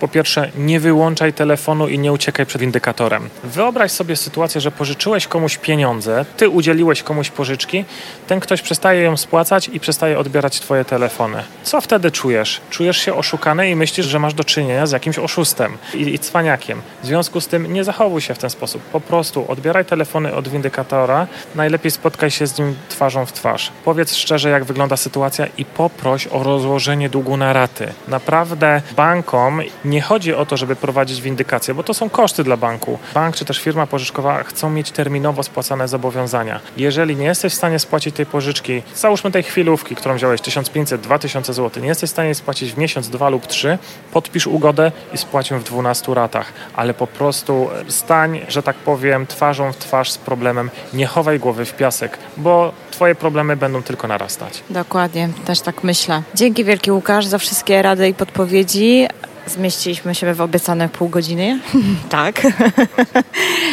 Po 0.02 0.08
pierwsze, 0.08 0.50
nie 0.56 0.80
wyłączaj 0.80 1.32
telefonu 1.32 1.88
i 1.88 1.98
nie 1.98 2.12
uciekaj 2.12 2.46
przed 2.46 2.62
indykatorem. 2.62 3.28
Wyobraź 3.44 3.92
sobie 3.92 4.16
sytuację, 4.16 4.60
że 4.60 4.70
pożyczyłeś 4.70 5.26
komuś 5.26 5.58
pieniądze, 5.58 6.24
ty 6.36 6.48
udzieliłeś 6.48 7.02
komuś 7.02 7.30
pożyczki, 7.30 7.84
ten 8.26 8.40
ktoś 8.40 8.62
przestaje 8.62 9.02
ją 9.02 9.16
spłacać 9.16 9.70
i 9.72 9.80
przestaje 9.80 10.18
odbierać 10.18 10.60
twoje 10.60 10.84
telefony. 10.84 11.42
Co 11.62 11.80
wtedy 11.80 12.10
czujesz? 12.10 12.60
Czujesz 12.70 12.96
się 12.98 13.14
oszukany 13.14 13.70
i 13.70 13.76
myślisz, 13.76 14.06
że 14.06 14.18
masz 14.18 14.34
do 14.34 14.44
czynienia 14.44 14.86
z 14.86 14.92
jakimś 14.92 15.18
oszustem 15.18 15.78
i, 15.94 16.14
i 16.14 16.18
cwaniakiem. 16.18 16.82
W 17.02 17.06
związku 17.06 17.40
z 17.40 17.48
tym 17.48 17.72
nie 17.72 17.84
zachowuj 17.84 18.20
się 18.20 18.34
w 18.34 18.38
ten 18.38 18.50
sposób. 18.50 18.82
Po 18.82 19.00
prostu 19.00 19.44
odbieraj 19.48 19.84
telefony 19.84 20.34
od 20.34 20.48
windykatora, 20.48 21.26
najlepiej 21.54 21.90
spotkaj 21.90 22.30
się 22.30 22.46
z 22.46 22.58
nim 22.58 22.74
twarzą 22.88 23.26
w 23.26 23.32
twarz. 23.32 23.72
Powiedz 23.84 24.14
szczerze, 24.14 24.50
jak 24.50 24.64
wygląda 24.64 24.96
sytuacja 24.96 25.46
i 25.58 25.64
poproś 25.64 26.26
o 26.26 26.42
rozłożenie 26.42 27.08
długu 27.08 27.36
na 27.36 27.52
raty. 27.52 27.92
Naprawdę 28.08 28.82
bankom 28.96 29.60
nie 29.91 29.91
chodzi 30.00 30.34
o 30.34 30.46
to, 30.46 30.56
żeby 30.56 30.76
prowadzić 30.76 31.20
windykację, 31.20 31.74
bo 31.74 31.82
to 31.82 31.94
są 31.94 32.10
koszty 32.10 32.44
dla 32.44 32.56
banku. 32.56 32.98
Bank 33.14 33.36
czy 33.36 33.44
też 33.44 33.58
firma 33.58 33.86
pożyczkowa 33.86 34.42
chcą 34.42 34.70
mieć 34.70 34.90
terminowo 34.90 35.42
spłacane 35.42 35.88
zobowiązania. 35.88 36.60
Jeżeli 36.76 37.16
nie 37.16 37.26
jesteś 37.26 37.52
w 37.52 37.56
stanie 37.56 37.78
spłacić 37.78 38.16
tej 38.16 38.26
pożyczki, 38.26 38.82
załóżmy 38.94 39.30
tej 39.30 39.42
chwilówki, 39.42 39.96
którą 39.96 40.14
wziąłeś 40.14 40.40
1500-2000 40.40 41.52
zł, 41.52 41.82
nie 41.82 41.88
jesteś 41.88 42.10
w 42.10 42.12
stanie 42.12 42.34
spłacić 42.34 42.72
w 42.72 42.78
miesiąc, 42.78 43.08
dwa 43.08 43.28
lub 43.28 43.46
trzy, 43.46 43.78
podpisz 44.12 44.46
ugodę 44.46 44.92
i 45.14 45.18
spłać 45.18 45.50
ją 45.50 45.58
w 45.58 45.64
12 45.64 46.14
ratach, 46.14 46.52
ale 46.76 46.94
po 46.94 47.06
prostu 47.06 47.68
stań, 47.88 48.40
że 48.48 48.62
tak 48.62 48.76
powiem, 48.76 49.26
twarzą 49.26 49.72
w 49.72 49.76
twarz 49.76 50.10
z 50.10 50.18
problemem, 50.18 50.70
nie 50.92 51.06
chowaj 51.06 51.38
głowy 51.38 51.64
w 51.64 51.76
piasek, 51.76 52.18
bo 52.36 52.72
Twoje 52.92 53.14
problemy 53.14 53.56
będą 53.56 53.82
tylko 53.82 54.08
narastać. 54.08 54.62
Dokładnie, 54.70 55.28
też 55.44 55.60
tak 55.60 55.84
myślę. 55.84 56.22
Dzięki 56.34 56.64
wielki 56.64 56.92
Łukasz 56.92 57.26
za 57.26 57.38
wszystkie 57.38 57.82
rady 57.82 58.08
i 58.08 58.14
podpowiedzi. 58.14 59.08
Zmieściliśmy 59.46 60.14
się 60.14 60.34
w 60.34 60.40
obiecane 60.40 60.88
pół 60.88 61.08
godziny. 61.08 61.60
tak, 62.08 62.46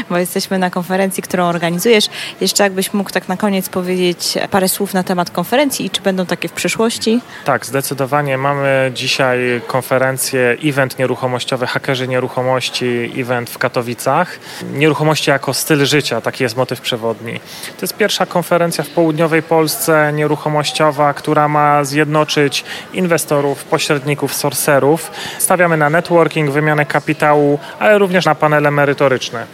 bo 0.09 0.17
jesteśmy 0.17 0.59
na 0.59 0.69
konferencji, 0.69 1.23
którą 1.23 1.45
organizujesz. 1.45 2.09
Jeszcze 2.41 2.63
jakbyś 2.63 2.93
mógł 2.93 3.09
tak 3.09 3.27
na 3.27 3.37
koniec 3.37 3.69
powiedzieć 3.69 4.37
parę 4.51 4.69
słów 4.69 4.93
na 4.93 5.03
temat 5.03 5.31
konferencji 5.31 5.85
i 5.85 5.89
czy 5.89 6.01
będą 6.01 6.25
takie 6.25 6.47
w 6.47 6.51
przyszłości? 6.51 7.21
Tak, 7.45 7.65
zdecydowanie. 7.65 8.37
Mamy 8.37 8.91
dzisiaj 8.95 9.61
konferencję, 9.67 10.57
event 10.63 10.99
nieruchomościowy, 10.99 11.67
hakerzy 11.67 12.07
nieruchomości, 12.07 13.11
event 13.17 13.49
w 13.49 13.57
Katowicach. 13.57 14.39
Nieruchomości 14.73 15.29
jako 15.29 15.53
styl 15.53 15.85
życia, 15.85 16.21
taki 16.21 16.43
jest 16.43 16.57
motyw 16.57 16.81
przewodni. 16.81 17.39
To 17.77 17.81
jest 17.81 17.97
pierwsza 17.97 18.25
konferencja 18.25 18.83
w 18.83 18.89
południowej 18.89 19.43
Polsce 19.43 20.13
nieruchomościowa, 20.13 21.13
która 21.13 21.47
ma 21.47 21.83
zjednoczyć 21.83 22.63
inwestorów, 22.93 23.63
pośredników, 23.63 24.33
sorcerów 24.33 25.11
stawiamy 25.59 25.77
na 25.77 25.89
networking, 25.89 26.51
wymianę 26.51 26.85
kapitału, 26.85 27.59
ale 27.79 27.97
również 27.97 28.25
na 28.25 28.35
panele 28.35 28.71
merytoryczne. 28.71 29.45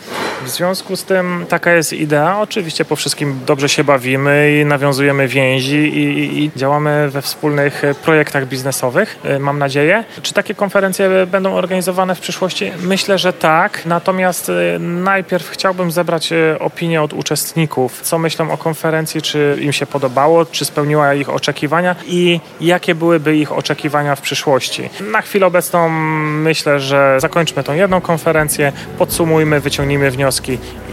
W 0.43 0.49
związku 0.49 0.95
z 0.95 1.03
tym 1.03 1.45
taka 1.49 1.73
jest 1.73 1.93
idea. 1.93 2.39
Oczywiście 2.39 2.85
po 2.85 2.95
wszystkim 2.95 3.39
dobrze 3.45 3.69
się 3.69 3.83
bawimy 3.83 4.59
i 4.61 4.65
nawiązujemy 4.65 5.27
więzi 5.27 5.75
i, 5.75 6.43
i, 6.43 6.51
działamy 6.55 7.09
we 7.09 7.21
wspólnych 7.21 7.81
projektach 8.03 8.47
biznesowych, 8.47 9.19
y, 9.25 9.39
mam 9.39 9.59
nadzieję. 9.59 10.03
Czy 10.21 10.33
takie 10.33 10.55
konferencje 10.55 11.27
będą 11.27 11.53
organizowane 11.53 12.15
w 12.15 12.19
przyszłości? 12.19 12.71
Myślę, 12.83 13.17
że 13.17 13.33
tak. 13.33 13.85
Natomiast 13.85 14.49
y, 14.49 14.79
najpierw 14.79 15.49
chciałbym 15.49 15.91
zebrać 15.91 16.31
y, 16.31 16.59
opinię 16.59 17.01
od 17.01 17.13
uczestników, 17.13 18.01
co 18.01 18.19
myślą 18.19 18.51
o 18.51 18.57
konferencji, 18.57 19.21
czy 19.21 19.57
im 19.61 19.73
się 19.73 19.85
podobało, 19.85 20.45
czy 20.45 20.65
spełniła 20.65 21.13
ich 21.13 21.29
oczekiwania 21.29 21.95
i 22.07 22.39
jakie 22.61 22.95
byłyby 22.95 23.37
ich 23.37 23.51
oczekiwania 23.51 24.15
w 24.15 24.21
przyszłości. 24.21 24.89
Na 25.11 25.21
chwilę 25.21 25.45
obecną 25.45 25.89
myślę, 25.89 26.79
że 26.79 27.17
zakończmy 27.19 27.63
tą 27.63 27.73
jedną 27.73 28.01
konferencję, 28.01 28.71
podsumujmy, 28.97 29.59
wyciągnijmy 29.59 30.11
wnioski 30.11 30.24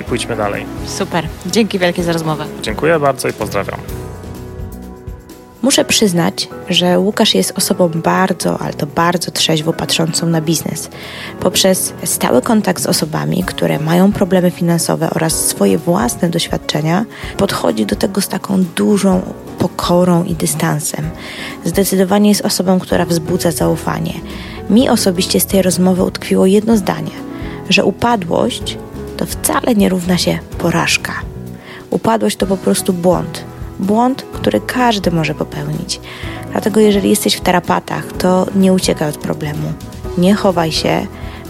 i 0.01 0.05
pójdźmy 0.05 0.37
dalej. 0.37 0.67
Super. 0.87 1.27
Dzięki 1.47 1.79
wielkie 1.79 2.03
za 2.03 2.13
rozmowę. 2.13 2.45
Dziękuję 2.63 2.99
bardzo 2.99 3.29
i 3.29 3.33
pozdrawiam. 3.33 3.79
Muszę 5.63 5.85
przyznać, 5.85 6.49
że 6.69 6.99
Łukasz 6.99 7.35
jest 7.35 7.59
osobą 7.59 7.89
bardzo, 7.89 8.59
ale 8.61 8.73
to 8.75 8.87
bardzo 8.87 9.31
trzeźwo 9.31 9.73
patrzącą 9.73 10.27
na 10.27 10.41
biznes. 10.41 10.91
Poprzez 11.41 11.95
stały 12.05 12.43
kontakt 12.43 12.83
z 12.83 12.87
osobami, 12.87 13.45
które 13.45 13.79
mają 13.79 14.13
problemy 14.13 14.51
finansowe 14.51 15.11
oraz 15.11 15.47
swoje 15.47 15.79
własne 15.79 16.31
doświadczenia, 16.31 17.05
podchodzi 17.37 17.87
do 17.87 17.97
tego 17.97 18.21
z 18.21 18.29
taką 18.29 18.65
dużą 18.65 19.23
pokorą 19.59 20.25
i 20.25 20.35
dystansem. 20.35 21.11
Zdecydowanie 21.65 22.29
jest 22.29 22.45
osobą, 22.45 22.79
która 22.79 23.07
wzbudza 23.07 23.51
zaufanie. 23.51 24.15
Mi 24.71 24.89
osobiście 24.89 25.41
z 25.41 25.47
tej 25.47 25.63
rozmowy 25.63 26.03
utkwiło 26.03 26.47
jedno 26.47 26.77
zdanie, 26.77 27.17
że 27.69 27.85
upadłość 27.85 28.79
to 29.23 29.27
wcale 29.27 29.75
nie 29.75 29.89
równa 29.89 30.19
się 30.19 30.39
porażka. 30.59 31.13
Upadłość 31.91 32.37
to 32.37 32.47
po 32.47 32.57
prostu 32.57 32.93
błąd. 32.93 33.45
Błąd, 33.79 34.25
który 34.33 34.61
każdy 34.61 35.11
może 35.11 35.35
popełnić. 35.35 36.01
Dlatego, 36.53 36.81
jeżeli 36.81 37.11
jesteś 37.11 37.35
w 37.35 37.41
tarapatach, 37.41 38.05
to 38.19 38.47
nie 38.55 38.73
uciekaj 38.73 39.09
od 39.09 39.17
problemu. 39.17 39.73
Nie 40.19 40.35
chowaj 40.35 40.73
się, 40.73 41.07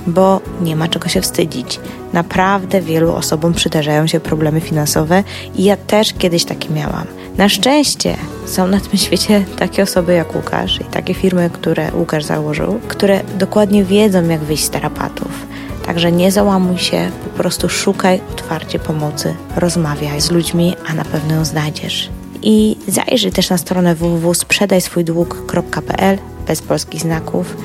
bo 0.07 0.41
nie 0.61 0.77
ma 0.77 0.89
czego 0.89 1.09
się 1.09 1.21
wstydzić. 1.21 1.81
Naprawdę 2.13 2.81
wielu 2.81 3.15
osobom 3.15 3.55
przydarzają 3.55 4.07
się 4.07 4.21
problemy 4.21 4.61
finansowe 4.61 5.25
i 5.57 5.65
ja 5.65 5.77
też 5.77 6.13
kiedyś 6.19 6.45
takie 6.45 6.71
miałam. 6.71 7.05
Na 7.37 7.49
szczęście 7.49 8.17
są 8.47 8.67
na 8.67 8.81
tym 8.81 8.99
świecie 8.99 9.45
takie 9.59 9.83
osoby 9.83 10.15
jak 10.15 10.37
Łukasz 10.37 10.81
i 10.81 10.85
takie 10.85 11.15
firmy, 11.15 11.51
które 11.53 11.93
Łukasz 11.95 12.25
założył, 12.25 12.81
które 12.89 13.21
dokładnie 13.39 13.85
wiedzą, 13.85 14.29
jak 14.29 14.41
wyjść 14.41 14.65
z 14.65 14.71
tarapatów. 14.71 15.47
Także 15.87 16.13
nie 16.13 16.33
załamuj 16.33 16.79
się, 16.79 17.11
po 17.25 17.31
prostu 17.31 17.69
szukaj 17.69 18.21
otwarcie 18.31 18.79
pomocy, 18.79 19.35
rozmawiaj 19.57 20.21
z 20.21 20.31
ludźmi, 20.31 20.75
a 20.89 20.95
na 20.95 21.05
pewno 21.05 21.35
ją 21.35 21.45
znajdziesz. 21.45 22.11
I 22.43 22.77
zajrzyj 22.89 23.33
też 23.33 23.51
na 23.51 23.59
stronę 23.59 23.95
www.sprzedajswojdług.pl 23.95 26.19
bez 26.47 26.63
polskich 26.63 27.01
znaków 27.01 27.57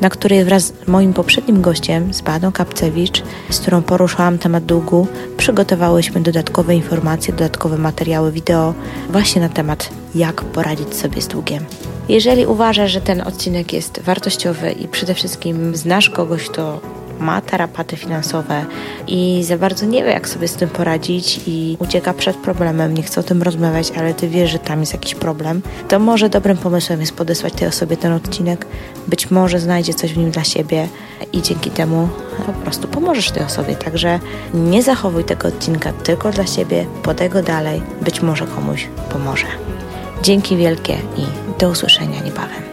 na 0.00 0.10
której 0.10 0.44
wraz 0.44 0.64
z 0.64 0.72
moim 0.86 1.12
poprzednim 1.12 1.62
gościem, 1.62 2.14
z 2.14 2.20
Badą 2.20 2.52
Kapcewicz, 2.52 3.22
z 3.50 3.60
którą 3.60 3.82
poruszałam 3.82 4.38
temat 4.38 4.64
długu, 4.64 5.06
przygotowałyśmy 5.36 6.20
dodatkowe 6.20 6.74
informacje, 6.74 7.34
dodatkowe 7.34 7.78
materiały 7.78 8.32
wideo 8.32 8.74
właśnie 9.10 9.40
na 9.40 9.48
temat, 9.48 9.90
jak 10.14 10.44
poradzić 10.44 10.94
sobie 10.94 11.22
z 11.22 11.28
długiem. 11.28 11.64
Jeżeli 12.08 12.46
uważasz, 12.46 12.92
że 12.92 13.00
ten 13.00 13.20
odcinek 13.20 13.72
jest 13.72 14.00
wartościowy 14.00 14.70
i 14.70 14.88
przede 14.88 15.14
wszystkim 15.14 15.76
znasz 15.76 16.10
kogoś, 16.10 16.48
kto 16.48 16.80
ma 17.20 17.40
tarapaty 17.40 17.96
finansowe 17.96 18.64
i 19.06 19.44
za 19.44 19.58
bardzo 19.58 19.86
nie 19.86 20.04
wie, 20.04 20.10
jak 20.10 20.28
sobie 20.28 20.48
z 20.48 20.54
tym 20.54 20.68
poradzić 20.68 21.40
i 21.46 21.76
ucieka 21.78 22.14
przed 22.14 22.36
problemem, 22.36 22.94
nie 22.94 23.02
chce 23.02 23.20
o 23.20 23.22
tym 23.22 23.42
rozmawiać, 23.42 23.90
ale 23.96 24.14
ty 24.14 24.28
wiesz, 24.28 24.50
że 24.50 24.58
tam 24.58 24.80
jest 24.80 24.92
jakiś 24.92 25.14
problem, 25.14 25.62
to 25.88 25.98
może 25.98 26.28
dobrym 26.28 26.56
pomysłem 26.56 27.00
jest 27.00 27.16
podesłać 27.16 27.52
tej 27.52 27.68
osobie 27.68 27.96
ten 27.96 28.12
odcinek. 28.12 28.66
Być 29.08 29.30
może 29.30 29.60
znajdzie 29.60 29.94
coś 29.94 30.12
w 30.12 30.16
nim 30.16 30.30
dla 30.30 30.44
siebie 30.44 30.88
i 31.32 31.42
dzięki 31.42 31.70
temu 31.70 32.08
po 32.46 32.52
prostu 32.52 32.88
pomożesz 32.88 33.30
tej 33.30 33.42
osobie. 33.42 33.76
Także 33.76 34.20
nie 34.54 34.82
zachowuj 34.82 35.24
tego 35.24 35.48
odcinka 35.48 35.92
tylko 35.92 36.30
dla 36.30 36.46
siebie, 36.46 36.86
podaj 37.02 37.30
go 37.30 37.42
dalej, 37.42 37.82
być 38.02 38.22
może 38.22 38.46
komuś 38.46 38.88
pomoże. 39.12 39.46
Dzięki 40.22 40.56
wielkie 40.56 40.94
i 40.94 41.58
do 41.60 41.68
usłyszenia 41.68 42.20
niebawem. 42.20 42.67